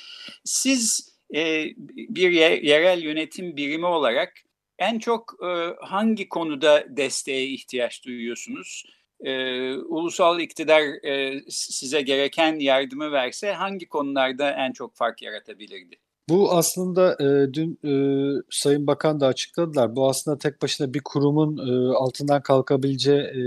Siz 0.45 1.16
e, 1.35 1.65
bir 1.97 2.31
yerel 2.63 3.03
yönetim 3.03 3.57
birimi 3.57 3.87
olarak 3.87 4.33
en 4.79 4.99
çok 4.99 5.37
e, 5.43 5.77
hangi 5.81 6.29
konuda 6.29 6.85
desteğe 6.89 7.47
ihtiyaç 7.47 8.05
duyuyorsunuz? 8.05 8.85
E, 9.21 9.73
ulusal 9.75 10.41
iktidar 10.41 10.83
e, 10.83 11.41
size 11.49 12.03
gereken 12.03 12.59
yardımı 12.59 13.13
verse 13.13 13.53
hangi 13.53 13.89
konularda 13.89 14.51
en 14.51 14.73
çok 14.73 14.97
fark 14.97 15.23
yaratabilirdi? 15.23 15.97
Bu 16.29 16.53
aslında 16.53 17.13
e, 17.13 17.55
dün 17.55 17.79
e, 17.85 17.93
Sayın 18.51 18.87
Bakan 18.87 19.21
da 19.21 19.27
açıkladılar. 19.27 19.97
Bu 19.97 20.09
aslında 20.09 20.39
tek 20.39 20.63
başına 20.63 20.95
bir 20.95 21.01
kurumun 21.05 21.59
e, 21.59 21.97
altından 21.97 22.43
kalkabileceği 22.43 23.21
e, 23.21 23.43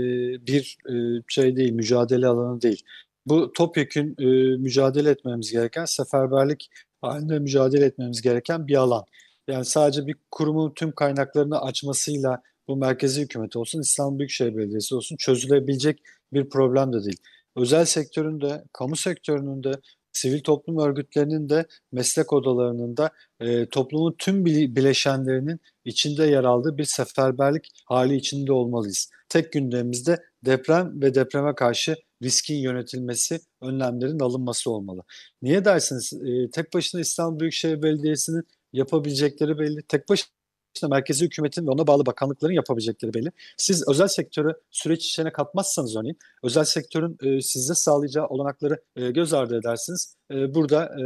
bir 0.46 0.78
e, 0.88 1.22
şey 1.28 1.56
değil, 1.56 1.72
mücadele 1.72 2.26
alanı 2.26 2.62
değil. 2.62 2.82
Bu 3.26 3.52
topyekün 3.52 4.16
e, 4.18 4.56
mücadele 4.56 5.10
etmemiz 5.10 5.52
gereken, 5.52 5.84
seferberlik 5.84 6.70
halinde 7.00 7.38
mücadele 7.38 7.84
etmemiz 7.84 8.22
gereken 8.22 8.66
bir 8.66 8.76
alan. 8.76 9.04
Yani 9.48 9.64
sadece 9.64 10.06
bir 10.06 10.16
kurumun 10.30 10.72
tüm 10.74 10.92
kaynaklarını 10.92 11.60
açmasıyla 11.60 12.42
bu 12.68 12.76
merkezi 12.76 13.20
hükümet 13.22 13.56
olsun, 13.56 13.80
İstanbul 13.80 14.18
Büyükşehir 14.18 14.56
Belediyesi 14.56 14.94
olsun 14.94 15.16
çözülebilecek 15.16 16.02
bir 16.32 16.48
problem 16.48 16.92
de 16.92 17.04
değil. 17.04 17.18
Özel 17.56 17.84
sektörün 17.84 18.40
de, 18.40 18.64
kamu 18.72 18.96
sektörünün 18.96 19.62
de, 19.62 19.72
sivil 20.12 20.40
toplum 20.40 20.78
örgütlerinin 20.78 21.48
de, 21.48 21.66
meslek 21.92 22.32
odalarının 22.32 22.96
da 22.96 23.10
e, 23.40 23.66
toplumun 23.66 24.14
tüm 24.18 24.44
bileşenlerinin 24.44 25.60
içinde 25.84 26.26
yer 26.26 26.44
aldığı 26.44 26.78
bir 26.78 26.84
seferberlik 26.84 27.70
hali 27.86 28.16
içinde 28.16 28.52
olmalıyız. 28.52 29.10
Tek 29.28 29.52
gündemimizde 29.52 30.16
deprem 30.44 31.02
ve 31.02 31.14
depreme 31.14 31.54
karşı 31.54 31.96
riskin 32.22 32.56
yönetilmesi, 32.56 33.40
önlemlerin 33.60 34.20
alınması 34.20 34.70
olmalı. 34.70 35.02
Niye 35.42 35.64
dersiniz? 35.64 36.12
E, 36.12 36.50
tek 36.50 36.74
başına 36.74 37.00
İstanbul 37.00 37.40
Büyükşehir 37.40 37.82
Belediyesi'nin 37.82 38.42
yapabilecekleri 38.72 39.58
belli. 39.58 39.82
Tek 39.82 40.08
başına 40.08 40.88
merkezi 40.88 41.24
hükümetin 41.24 41.66
ve 41.66 41.70
ona 41.70 41.86
bağlı 41.86 42.06
bakanlıkların 42.06 42.52
yapabilecekleri 42.52 43.14
belli. 43.14 43.32
Siz 43.56 43.88
özel 43.88 44.08
sektörü 44.08 44.54
süreç 44.70 45.06
içine 45.06 45.32
katmazsanız 45.32 45.96
örneğin 45.96 46.18
özel 46.42 46.64
sektörün 46.64 47.16
e, 47.22 47.40
size 47.40 47.74
sağlayacağı 47.74 48.26
olanakları 48.26 48.82
e, 48.96 49.10
göz 49.10 49.34
ardı 49.34 49.58
edersiniz. 49.58 50.16
E, 50.30 50.54
burada 50.54 50.84
e, 50.84 51.04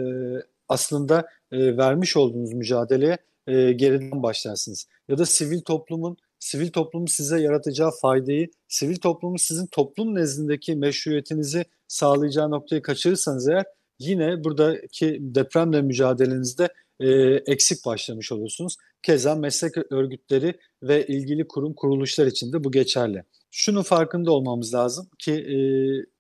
aslında 0.69 1.27
e, 1.53 1.77
vermiş 1.77 2.17
olduğunuz 2.17 2.53
mücadeleye 2.53 3.19
e, 3.47 3.73
geriden 3.73 4.23
başlarsınız. 4.23 4.87
Ya 5.09 5.19
da 5.19 5.27
sivil 5.27 5.61
toplumun 5.61 6.17
sivil 6.45 6.71
toplumun 6.71 7.07
size 7.07 7.41
yaratacağı 7.41 7.91
faydayı, 8.03 8.49
sivil 8.69 8.97
toplumun 8.97 9.37
sizin 9.37 9.67
toplum 9.67 10.15
nezdindeki 10.15 10.77
meşruiyetinizi 10.77 11.65
sağlayacağı 11.89 12.51
noktayı 12.51 12.83
kaçırırsanız 12.83 13.49
eğer 13.49 13.65
yine 13.99 14.45
buradaki 14.45 15.19
depremle 15.21 15.83
mücadelenizde 15.83 16.69
e, 17.01 17.11
eksik 17.47 17.87
başlamış 17.87 18.33
olursunuz. 18.33 18.77
Keza 19.03 19.35
meslek 19.35 19.93
örgütleri 19.93 20.55
ve 20.83 21.07
ilgili 21.07 21.49
kurum 21.49 21.75
kuruluşlar 21.75 22.27
için 22.27 22.53
de 22.53 22.65
bu 22.65 22.73
geçerli. 22.73 23.25
Şunun 23.51 23.83
farkında 23.83 24.33
olmamız 24.33 24.75
lazım 24.75 25.09
ki 25.19 25.33
e, 25.33 25.57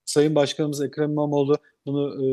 Sayın 0.04 0.34
Başkanımız 0.34 0.82
Ekrem 0.82 1.10
İmamoğlu 1.10 1.56
bunu 1.86 2.24
e, 2.24 2.26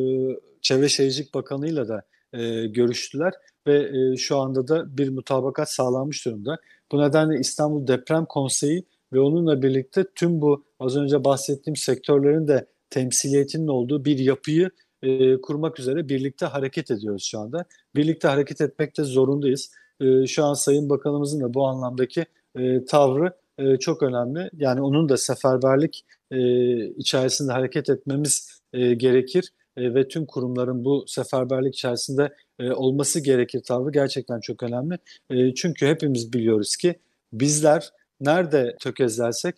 Çevre 0.61 0.89
Şehircilik 0.89 1.33
Bakanı'yla 1.33 1.87
da 1.87 2.03
e, 2.33 2.67
görüştüler 2.67 3.33
ve 3.67 3.89
e, 3.97 4.17
şu 4.17 4.37
anda 4.37 4.67
da 4.67 4.97
bir 4.97 5.09
mutabakat 5.09 5.71
sağlanmış 5.71 6.25
durumda. 6.25 6.57
Bu 6.91 7.01
nedenle 7.01 7.39
İstanbul 7.39 7.87
Deprem 7.87 8.25
Konseyi 8.25 8.83
ve 9.13 9.19
onunla 9.19 9.61
birlikte 9.61 10.05
tüm 10.15 10.41
bu 10.41 10.65
az 10.79 10.97
önce 10.97 11.23
bahsettiğim 11.23 11.75
sektörlerin 11.75 12.47
de 12.47 12.65
temsiliyetinin 12.89 13.67
olduğu 13.67 14.05
bir 14.05 14.17
yapıyı 14.17 14.69
e, 15.03 15.41
kurmak 15.41 15.79
üzere 15.79 16.09
birlikte 16.09 16.45
hareket 16.45 16.91
ediyoruz 16.91 17.23
şu 17.23 17.39
anda. 17.39 17.65
Birlikte 17.95 18.27
hareket 18.27 18.61
etmekte 18.61 19.03
zorundayız. 19.03 19.71
E, 20.01 20.27
şu 20.27 20.45
an 20.45 20.53
Sayın 20.53 20.89
Bakanımızın 20.89 21.41
da 21.41 21.53
bu 21.53 21.67
anlamdaki 21.67 22.25
e, 22.55 22.85
tavrı 22.85 23.33
e, 23.57 23.77
çok 23.77 24.03
önemli. 24.03 24.49
Yani 24.53 24.81
onun 24.81 25.09
da 25.09 25.17
seferberlik 25.17 26.05
e, 26.31 26.39
içerisinde 26.85 27.51
hareket 27.51 27.89
etmemiz 27.89 28.61
e, 28.73 28.93
gerekir 28.93 29.53
e, 29.77 29.93
ve 29.93 30.07
tüm 30.07 30.25
kurumların 30.25 30.85
bu 30.85 31.05
seferberlik 31.07 31.75
içerisinde 31.75 32.35
e, 32.59 32.71
olması 32.71 33.19
gerekir 33.19 33.61
tavrı 33.63 33.91
gerçekten 33.91 34.39
çok 34.39 34.63
önemli. 34.63 34.97
E, 35.29 35.53
çünkü 35.53 35.87
hepimiz 35.87 36.33
biliyoruz 36.33 36.75
ki 36.75 36.95
bizler 37.33 37.89
nerede 38.19 38.75
tökezlersek 38.79 39.55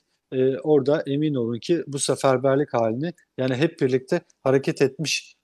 orada 0.63 1.03
emin 1.07 1.33
olun 1.33 1.59
ki 1.59 1.83
bu 1.87 1.99
seferberlik 1.99 2.73
halini 2.73 3.13
yani 3.37 3.55
hep 3.55 3.81
birlikte 3.81 4.21
hareket 4.43 4.81
etmiş 4.81 5.35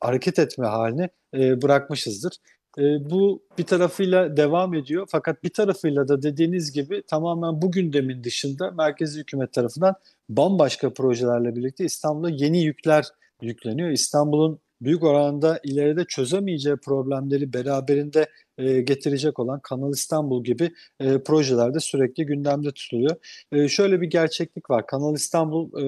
hareket 0.00 0.38
etme 0.38 0.66
halini 0.66 1.08
bırakmışızdır. 1.34 2.32
E, 2.78 3.10
bu 3.10 3.42
bir 3.58 3.64
tarafıyla 3.64 4.36
devam 4.36 4.74
ediyor 4.74 5.06
fakat 5.10 5.44
bir 5.44 5.52
tarafıyla 5.52 6.08
da 6.08 6.22
dediğiniz 6.22 6.72
gibi 6.72 7.02
tamamen 7.06 7.62
bu 7.62 7.72
gündemin 7.72 8.24
dışında 8.24 8.70
merkezi 8.70 9.20
hükümet 9.20 9.52
tarafından 9.52 9.94
bambaşka 10.28 10.92
projelerle 10.92 11.56
birlikte 11.56 11.84
İstanbul'a 11.84 12.30
yeni 12.30 12.64
yükler 12.64 13.04
yükleniyor. 13.44 13.90
İstanbul'un 13.90 14.60
büyük 14.80 15.02
oranda 15.02 15.60
ileride 15.64 16.04
çözemeyeceği 16.04 16.76
problemleri 16.76 17.52
beraberinde 17.52 18.26
e, 18.58 18.80
getirecek 18.80 19.38
olan 19.38 19.60
Kanal 19.60 19.92
İstanbul 19.92 20.44
gibi 20.44 20.70
e, 21.00 21.22
projelerde 21.22 21.80
sürekli 21.80 22.26
gündemde 22.26 22.70
tutuluyor. 22.72 23.16
E, 23.52 23.68
şöyle 23.68 24.00
bir 24.00 24.06
gerçeklik 24.06 24.70
var. 24.70 24.86
Kanal 24.86 25.14
İstanbul 25.14 25.70
e, 25.82 25.84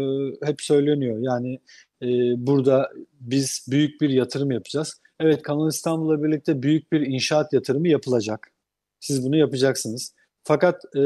hep 0.47 0.63
söyleniyor. 0.63 1.19
Yani 1.21 1.59
e, 2.03 2.07
burada 2.47 2.91
biz 3.21 3.67
büyük 3.71 4.01
bir 4.01 4.11
yatırım 4.11 4.51
yapacağız. 4.51 5.01
Evet 5.21 5.43
Kanal 5.43 5.69
İstanbul'la 5.69 6.23
birlikte 6.23 6.63
büyük 6.63 6.93
bir 6.93 7.01
inşaat 7.01 7.53
yatırımı 7.53 7.89
yapılacak. 7.89 8.53
Siz 9.01 9.27
bunu 9.27 9.37
yapacaksınız. 9.37 10.15
Fakat 10.45 10.85
e, 10.97 11.01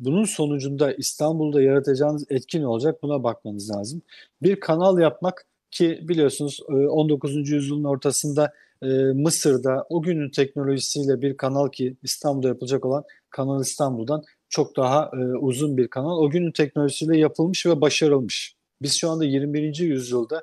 bunun 0.00 0.24
sonucunda 0.24 0.92
İstanbul'da 0.92 1.62
yaratacağınız 1.62 2.24
etki 2.30 2.60
ne 2.60 2.66
olacak 2.66 3.02
buna 3.02 3.24
bakmanız 3.24 3.70
lazım. 3.70 4.02
Bir 4.42 4.60
kanal 4.60 4.98
yapmak 4.98 5.46
ki 5.72 5.98
biliyorsunuz 6.02 6.60
19. 6.68 7.36
E, 7.36 7.54
yüzyılın 7.54 7.84
ortasında 7.84 8.52
e, 8.82 8.86
Mısır'da 9.14 9.86
o 9.88 10.02
günün 10.02 10.30
teknolojisiyle 10.30 11.22
bir 11.22 11.36
kanal 11.36 11.68
ki 11.68 11.96
İstanbul'da 12.02 12.48
yapılacak 12.48 12.84
olan 12.84 13.04
Kanal 13.30 13.62
İstanbul'dan 13.62 14.22
çok 14.48 14.76
daha 14.76 15.10
e, 15.12 15.16
uzun 15.36 15.76
bir 15.76 15.88
kanal. 15.88 16.18
O 16.18 16.30
günün 16.30 16.52
teknolojisiyle 16.52 17.18
yapılmış 17.18 17.66
ve 17.66 17.80
başarılmış. 17.80 18.54
Biz 18.82 18.94
şu 18.94 19.10
anda 19.10 19.24
21. 19.24 19.78
yüzyılda 19.78 20.42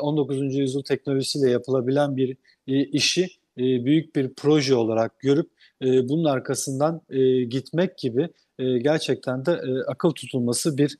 19. 0.00 0.54
yüzyıl 0.54 0.82
teknolojisiyle 0.82 1.50
yapılabilen 1.50 2.16
bir 2.16 2.36
işi 2.66 3.28
büyük 3.56 4.16
bir 4.16 4.34
proje 4.34 4.74
olarak 4.74 5.20
görüp 5.20 5.50
bunun 5.82 6.24
arkasından 6.24 7.00
gitmek 7.48 7.98
gibi 7.98 8.28
gerçekten 8.58 9.46
de 9.46 9.60
akıl 9.86 10.10
tutulması 10.10 10.78
bir 10.78 10.98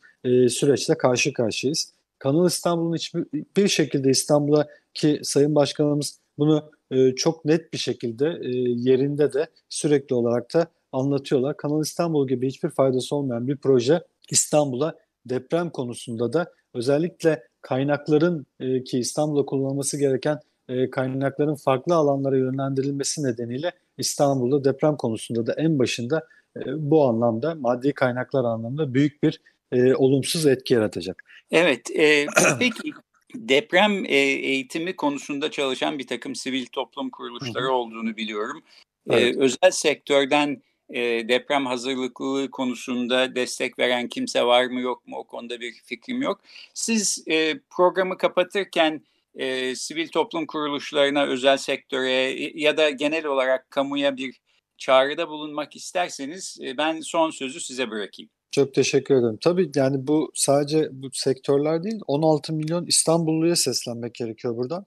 süreçle 0.49 0.99
karşı 0.99 1.33
karşıyayız. 1.33 1.93
Kanal 2.23 2.47
İstanbul'un 2.47 2.95
hiçbir 2.95 3.69
şekilde 3.69 4.11
İstanbul'a 4.11 4.67
ki 4.95 5.21
Sayın 5.23 5.55
Başkanımız 5.55 6.21
bunu 6.39 6.71
e, 6.91 7.15
çok 7.15 7.45
net 7.45 7.73
bir 7.73 7.79
şekilde 7.79 8.27
e, 8.27 8.49
yerinde 8.77 9.33
de 9.33 9.47
sürekli 9.69 10.15
olarak 10.15 10.55
da 10.55 10.67
anlatıyorlar. 10.93 11.57
Kanal 11.57 11.83
İstanbul 11.83 12.29
gibi 12.29 12.49
hiçbir 12.49 12.71
faydası 12.71 13.17
olmayan 13.17 13.49
bir 13.49 13.57
proje 13.57 14.03
İstanbul'a 14.31 14.95
deprem 15.27 15.71
konusunda 15.71 16.33
da 16.33 16.53
özellikle 16.75 17.43
kaynakların 17.61 18.47
e, 18.61 18.85
ki 18.85 18.99
İstanbul'da 18.99 19.47
kullanılması 19.47 19.99
gereken 19.99 20.41
e, 20.69 20.91
kaynakların 20.91 21.55
farklı 21.55 21.95
alanlara 21.95 22.37
yönlendirilmesi 22.37 23.25
nedeniyle 23.25 23.73
İstanbul'da 23.99 24.65
deprem 24.65 24.97
konusunda 24.97 25.47
da 25.47 25.53
en 25.53 25.79
başında 25.79 26.27
e, 26.57 26.61
bu 26.91 27.05
anlamda 27.05 27.55
maddi 27.55 27.93
kaynaklar 27.93 28.45
anlamında 28.45 28.95
büyük 28.95 29.23
bir 29.23 29.41
e, 29.73 29.95
olumsuz 29.95 30.47
etki 30.47 30.75
yaratacak. 30.75 31.25
Evet, 31.53 31.91
e, 31.91 32.27
peki 32.59 32.93
deprem 33.35 34.05
e, 34.05 34.17
eğitimi 34.17 34.97
konusunda 34.97 35.51
çalışan 35.51 35.99
bir 35.99 36.07
takım 36.07 36.35
sivil 36.35 36.67
toplum 36.67 37.11
kuruluşları 37.11 37.73
olduğunu 37.73 38.17
biliyorum. 38.17 38.63
E, 39.11 39.17
evet. 39.17 39.37
E, 39.37 39.41
özel 39.41 39.71
sektörden 39.71 40.63
e, 40.91 41.29
deprem 41.29 41.67
hazırlıklılığı 41.67 42.51
konusunda 42.51 43.35
destek 43.35 43.79
veren 43.79 44.09
kimse 44.09 44.45
var 44.45 44.65
mı 44.65 44.81
yok 44.81 45.07
mu 45.07 45.17
o 45.17 45.25
konuda 45.25 45.61
bir 45.61 45.73
fikrim 45.85 46.23
yok. 46.23 46.41
Siz 46.75 47.25
e, 47.27 47.59
programı 47.71 48.19
kapatırken 48.19 49.03
e, 49.35 49.75
sivil 49.75 50.09
toplum 50.09 50.47
kuruluşlarına, 50.47 51.25
özel 51.25 51.57
sektöre 51.57 52.13
ya 52.55 52.77
da 52.77 52.91
genel 52.91 53.27
olarak 53.27 53.71
kamuya 53.71 54.17
bir 54.17 54.41
çağrıda 54.79 55.29
bulunmak 55.29 55.77
isterseniz 55.77 56.59
e, 56.63 56.77
ben 56.77 57.01
son 57.01 57.31
sözü 57.31 57.61
size 57.61 57.91
bırakayım. 57.91 58.31
Çok 58.53 58.75
teşekkür 58.75 59.15
ederim. 59.15 59.39
Tabii 59.41 59.71
yani 59.77 60.07
bu 60.07 60.31
sadece 60.35 60.89
bu 60.93 61.09
sektörler 61.13 61.83
değil 61.85 62.01
16 62.07 62.53
milyon 62.53 62.87
İstanbulluya 62.87 63.57
seslenmek 63.57 64.15
gerekiyor 64.15 64.57
buradan. 64.57 64.87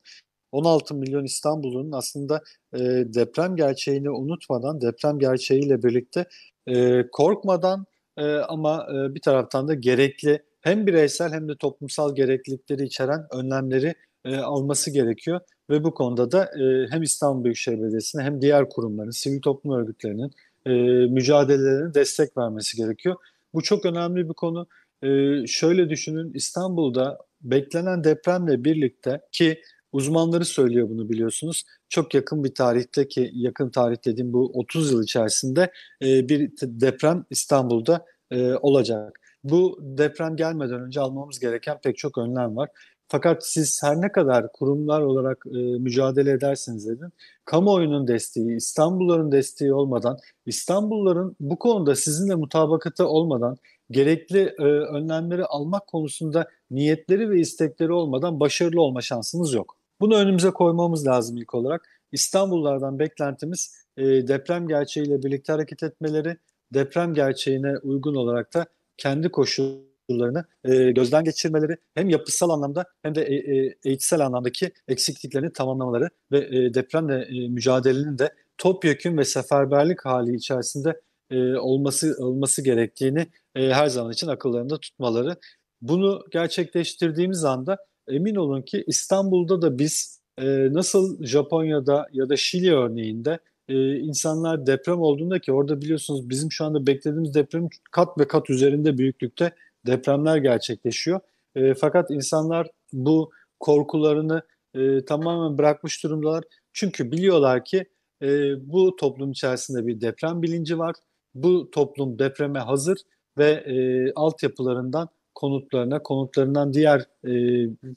16 0.52 0.96
milyon 0.96 1.24
İstanbul'un 1.24 1.92
aslında 1.92 2.42
e, 2.74 2.80
deprem 3.14 3.56
gerçeğini 3.56 4.10
unutmadan, 4.10 4.82
deprem 4.82 5.20
gerçeğiyle 5.20 5.84
birlikte 5.84 6.26
e, 6.68 7.08
korkmadan 7.12 7.86
e, 8.18 8.26
ama 8.36 8.88
e, 8.92 9.16
bir 9.16 9.22
taraftan 9.22 9.68
da 9.68 9.74
gerekli 9.74 10.44
hem 10.62 10.88
bireysel 10.88 11.34
hem 11.34 11.50
de 11.50 11.56
toplumsal 11.58 12.16
gereklilikleri 12.16 12.84
içeren 12.84 13.28
önlemleri 13.32 13.94
e, 14.26 14.38
alması 14.38 14.92
gerekiyor. 14.92 15.40
Ve 15.70 15.84
bu 15.84 15.94
konuda 15.94 16.32
da 16.32 16.44
e, 16.44 16.88
hem 16.92 17.04
İstanbul 17.04 17.44
Büyükşehir 17.44 17.82
Belediyesi'ne 17.82 18.24
hem 18.24 18.42
diğer 18.42 18.70
kurumların, 18.70 19.10
sivil 19.10 19.42
toplum 19.42 19.80
örgütlerinin 19.80 20.32
e, 20.66 20.72
mücadelelerine 21.14 21.94
destek 21.94 22.38
vermesi 22.38 22.78
gerekiyor. 22.78 23.16
Bu 23.56 23.62
çok 23.62 23.86
önemli 23.86 24.30
bir 24.30 24.34
konu. 24.34 24.68
Ee, 25.04 25.48
şöyle 25.48 25.90
düşünün 25.90 26.34
İstanbul'da 26.34 27.18
beklenen 27.42 28.04
depremle 28.04 28.64
birlikte 28.64 29.22
ki 29.32 29.62
uzmanları 29.92 30.46
söylüyor 30.46 30.90
bunu 30.90 31.10
biliyorsunuz. 31.10 31.64
Çok 31.90 32.14
yakın 32.14 32.44
bir 32.44 32.54
tarihte 32.54 33.08
ki 33.08 33.32
yakın 33.34 33.70
tarih 33.70 33.98
dediğim 34.06 34.34
bu 34.34 34.52
30 34.54 34.92
yıl 34.92 35.04
içerisinde 35.04 35.72
e, 36.04 36.30
bir 36.30 36.52
deprem 36.62 37.26
İstanbul'da 37.30 38.06
e, 38.32 38.54
olacak. 38.54 39.20
Bu 39.44 39.80
deprem 39.82 40.36
gelmeden 40.36 40.82
önce 40.82 41.00
almamız 41.00 41.40
gereken 41.40 41.78
pek 41.84 41.98
çok 41.98 42.18
önlem 42.18 42.56
var. 42.56 42.70
Fakat 43.08 43.48
siz 43.48 43.84
her 43.84 44.02
ne 44.02 44.12
kadar 44.12 44.52
kurumlar 44.52 45.02
olarak 45.02 45.46
e, 45.46 45.58
mücadele 45.60 46.32
ederseniz 46.32 46.88
edin, 46.88 47.10
kamuoyunun 47.46 48.08
desteği, 48.08 48.56
İstanbulluların 48.56 49.32
desteği 49.32 49.74
olmadan, 49.74 50.18
İstanbulluların 50.46 51.36
bu 51.40 51.60
konuda 51.60 51.96
sizinle 51.96 52.36
mutabakatı 52.36 53.08
olmadan, 53.08 53.58
gerekli 53.92 54.40
e, 54.60 54.64
önlemleri 54.64 55.46
almak 55.46 55.88
konusunda 55.88 56.48
niyetleri 56.72 57.30
ve 57.30 57.40
istekleri 57.40 57.92
olmadan 57.92 58.40
başarılı 58.40 58.82
olma 58.82 59.02
şansınız 59.02 59.54
yok. 59.54 59.78
Bunu 60.00 60.16
önümüze 60.16 60.50
koymamız 60.50 61.08
lazım 61.08 61.38
ilk 61.38 61.56
olarak. 61.56 61.90
İstanbullulardan 62.12 63.00
beklentimiz 63.00 63.86
e, 63.98 64.04
deprem 64.04 64.68
gerçeğiyle 64.68 65.24
birlikte 65.24 65.54
hareket 65.54 65.84
etmeleri, 65.84 66.38
deprem 66.74 67.14
gerçeğine 67.14 67.78
uygun 67.78 68.16
olarak 68.16 68.54
da 68.54 68.66
kendi 68.98 69.30
koşullarını 69.30 69.95
koşullarını 70.10 70.46
e, 70.64 70.92
gözden 70.92 71.24
geçirmeleri 71.24 71.78
hem 71.94 72.10
yapısal 72.10 72.50
anlamda 72.50 72.86
hem 73.04 73.16
de 73.16 73.22
e, 73.24 73.36
e, 73.36 73.76
eğitsel 73.84 74.26
anlamdaki 74.26 74.72
eksikliklerini 74.88 75.54
tamamlamaları 75.54 76.10
ve 76.32 76.38
e, 76.38 76.74
depremle 76.74 77.22
e, 77.22 77.48
mücadelenin 77.48 78.18
de 78.18 78.34
topyekün 78.58 79.18
ve 79.18 79.26
seferberlik 79.26 80.06
hali 80.06 80.36
içerisinde 80.36 81.02
e, 81.32 81.56
olması 81.56 82.16
olması 82.20 82.64
gerektiğini 82.64 83.28
e, 83.56 83.70
her 83.70 83.88
zaman 83.88 84.12
için 84.12 84.28
akıllarında 84.28 84.78
tutmaları. 84.78 85.36
Bunu 85.82 86.24
gerçekleştirdiğimiz 86.32 87.44
anda 87.44 87.78
emin 88.08 88.36
olun 88.36 88.62
ki 88.62 88.84
İstanbul'da 88.88 89.62
da 89.62 89.80
biz 89.80 90.22
e, 90.38 90.74
nasıl 90.74 91.24
Japonya'da 91.24 92.08
ya 92.12 92.30
da 92.30 92.38
Şili 92.38 92.74
örneğinde 92.76 93.40
e, 93.70 93.96
insanlar 93.98 94.68
deprem 94.68 95.02
olduğunda 95.02 95.40
ki 95.40 95.52
orada 95.52 95.82
biliyorsunuz 95.82 96.30
bizim 96.30 96.52
şu 96.52 96.66
anda 96.66 96.88
beklediğimiz 96.88 97.34
deprem 97.34 97.70
kat 97.92 98.18
ve 98.20 98.28
kat 98.28 98.50
üzerinde 98.50 98.98
büyüklükte 98.98 99.52
depremler 99.86 100.38
gerçekleşiyor. 100.38 101.20
E, 101.56 101.74
fakat 101.74 102.12
insanlar 102.12 102.68
bu 102.94 103.32
korkularını 103.60 104.42
e, 104.76 105.06
tamamen 105.06 105.58
bırakmış 105.58 106.04
durumdalar. 106.04 106.44
Çünkü 106.74 107.12
biliyorlar 107.12 107.66
ki 107.66 107.86
e, 108.22 108.28
bu 108.72 108.96
toplum 108.96 109.32
içerisinde 109.32 109.88
bir 109.88 110.02
deprem 110.02 110.42
bilinci 110.42 110.80
var. 110.80 110.96
Bu 111.36 111.72
toplum 111.72 112.20
depreme 112.20 112.60
hazır 112.60 112.98
ve 113.38 113.52
e, 113.52 113.76
altyapılarından 114.16 115.10
konutlarına, 115.36 116.04
konutlarından 116.04 116.74
diğer 116.74 117.06
e, 117.28 117.34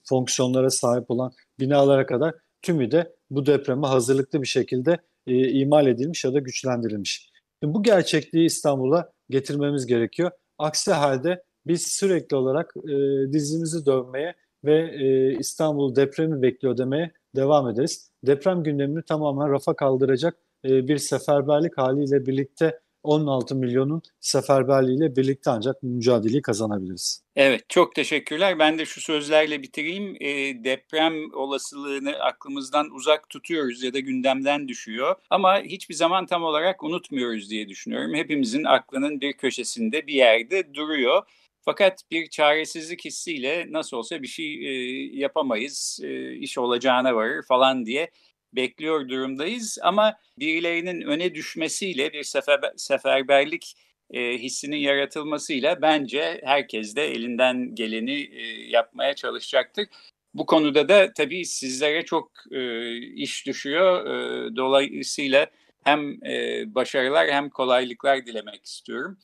fonksiyonlara 0.04 0.70
sahip 0.70 1.10
olan 1.10 1.32
binalara 1.60 2.06
kadar 2.06 2.34
tümü 2.62 2.90
de 2.90 3.12
bu 3.30 3.46
depreme 3.46 3.86
hazırlıklı 3.86 4.42
bir 4.42 4.46
şekilde 4.46 4.98
e, 5.26 5.48
imal 5.48 5.86
edilmiş 5.86 6.24
ya 6.24 6.34
da 6.34 6.38
güçlendirilmiş. 6.38 7.30
Bu 7.62 7.82
gerçekliği 7.82 8.46
İstanbul'a 8.46 9.12
getirmemiz 9.30 9.86
gerekiyor. 9.86 10.30
Aksi 10.58 10.92
halde 10.92 11.42
biz 11.68 11.86
sürekli 11.86 12.36
olarak 12.36 12.74
e, 12.76 12.92
dizimizi 13.32 13.86
dövmeye 13.86 14.34
ve 14.64 14.90
e, 14.94 15.38
İstanbul 15.38 15.96
depremi 15.96 16.42
bekliyor 16.42 16.78
demeye 16.78 17.12
devam 17.36 17.68
ederiz. 17.68 18.10
Deprem 18.26 18.62
gündemini 18.62 19.02
tamamen 19.02 19.52
rafa 19.52 19.76
kaldıracak 19.76 20.36
e, 20.64 20.88
bir 20.88 20.98
seferberlik 20.98 21.78
haliyle 21.78 22.26
birlikte 22.26 22.80
16 23.02 23.54
milyonun 23.54 24.02
seferberliğiyle 24.20 25.16
birlikte 25.16 25.50
ancak 25.50 25.82
mücadeleyi 25.82 26.42
kazanabiliriz. 26.42 27.22
Evet 27.36 27.68
çok 27.68 27.94
teşekkürler. 27.94 28.58
Ben 28.58 28.78
de 28.78 28.86
şu 28.86 29.00
sözlerle 29.00 29.62
bitireyim. 29.62 30.16
E, 30.20 30.64
deprem 30.64 31.34
olasılığını 31.34 32.16
aklımızdan 32.18 32.90
uzak 32.90 33.28
tutuyoruz 33.28 33.82
ya 33.82 33.94
da 33.94 33.98
gündemden 33.98 34.68
düşüyor. 34.68 35.14
Ama 35.30 35.60
hiçbir 35.60 35.94
zaman 35.94 36.26
tam 36.26 36.42
olarak 36.42 36.82
unutmuyoruz 36.82 37.50
diye 37.50 37.68
düşünüyorum. 37.68 38.14
Hepimizin 38.14 38.64
aklının 38.64 39.20
bir 39.20 39.32
köşesinde 39.32 40.06
bir 40.06 40.14
yerde 40.14 40.74
duruyor. 40.74 41.22
Fakat 41.68 42.02
bir 42.10 42.26
çaresizlik 42.26 43.04
hissiyle 43.04 43.66
nasıl 43.70 43.96
olsa 43.96 44.22
bir 44.22 44.26
şey 44.26 44.54
e, 44.54 44.72
yapamayız, 45.12 46.00
e, 46.02 46.32
iş 46.32 46.58
olacağına 46.58 47.14
varır 47.14 47.42
falan 47.42 47.86
diye 47.86 48.10
bekliyor 48.52 49.08
durumdayız. 49.08 49.78
Ama 49.82 50.18
birilerinin 50.38 51.00
öne 51.00 51.34
düşmesiyle 51.34 52.12
bir 52.12 52.22
sefer, 52.22 52.60
seferberlik 52.76 53.76
e, 54.10 54.38
hissinin 54.38 54.76
yaratılmasıyla 54.76 55.82
bence 55.82 56.40
herkes 56.44 56.96
de 56.96 57.04
elinden 57.04 57.74
geleni 57.74 58.20
e, 58.20 58.42
yapmaya 58.68 59.14
çalışacaktır. 59.14 59.86
Bu 60.34 60.46
konuda 60.46 60.88
da 60.88 61.12
tabii 61.12 61.44
sizlere 61.44 62.04
çok 62.04 62.32
e, 62.50 62.92
iş 62.96 63.46
düşüyor. 63.46 64.06
E, 64.06 64.56
dolayısıyla 64.56 65.46
hem 65.84 66.24
e, 66.24 66.64
başarılar 66.74 67.30
hem 67.30 67.50
kolaylıklar 67.50 68.26
dilemek 68.26 68.66
istiyorum. 68.66 69.18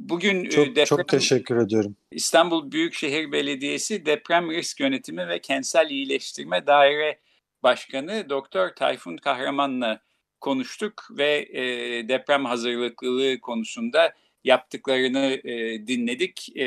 Bugün 0.00 0.44
çok, 0.44 0.66
deprem, 0.66 0.84
çok 0.84 1.08
teşekkür 1.08 1.56
ediyorum. 1.56 1.96
İstanbul 2.10 2.72
Büyükşehir 2.72 3.32
Belediyesi 3.32 4.06
Deprem 4.06 4.50
Risk 4.50 4.80
Yönetimi 4.80 5.28
ve 5.28 5.38
Kentsel 5.38 5.90
İyileştirme 5.90 6.66
Daire 6.66 7.18
Başkanı 7.62 8.26
Doktor 8.28 8.68
Tayfun 8.68 9.16
Kahraman'la 9.16 10.00
konuştuk 10.40 11.08
ve 11.10 11.48
e, 11.52 11.62
deprem 12.08 12.44
hazırlıklılığı 12.44 13.40
konusunda 13.40 14.12
yaptıklarını 14.44 15.40
e, 15.44 15.86
dinledik. 15.86 16.56
E, 16.56 16.66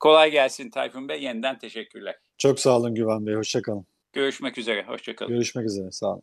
kolay 0.00 0.30
gelsin 0.30 0.70
Tayfun 0.70 1.08
Bey. 1.08 1.22
Yeniden 1.22 1.58
teşekkürler. 1.58 2.14
Çok 2.38 2.60
sağ 2.60 2.76
olun 2.76 2.94
Güven 2.94 3.26
Bey. 3.26 3.34
Hoşçakalın. 3.34 3.86
Görüşmek 4.12 4.58
üzere. 4.58 4.82
Hoşçakalın. 4.82 5.32
Görüşmek 5.32 5.66
üzere. 5.66 5.90
Sağ 5.90 6.12
olun. 6.12 6.22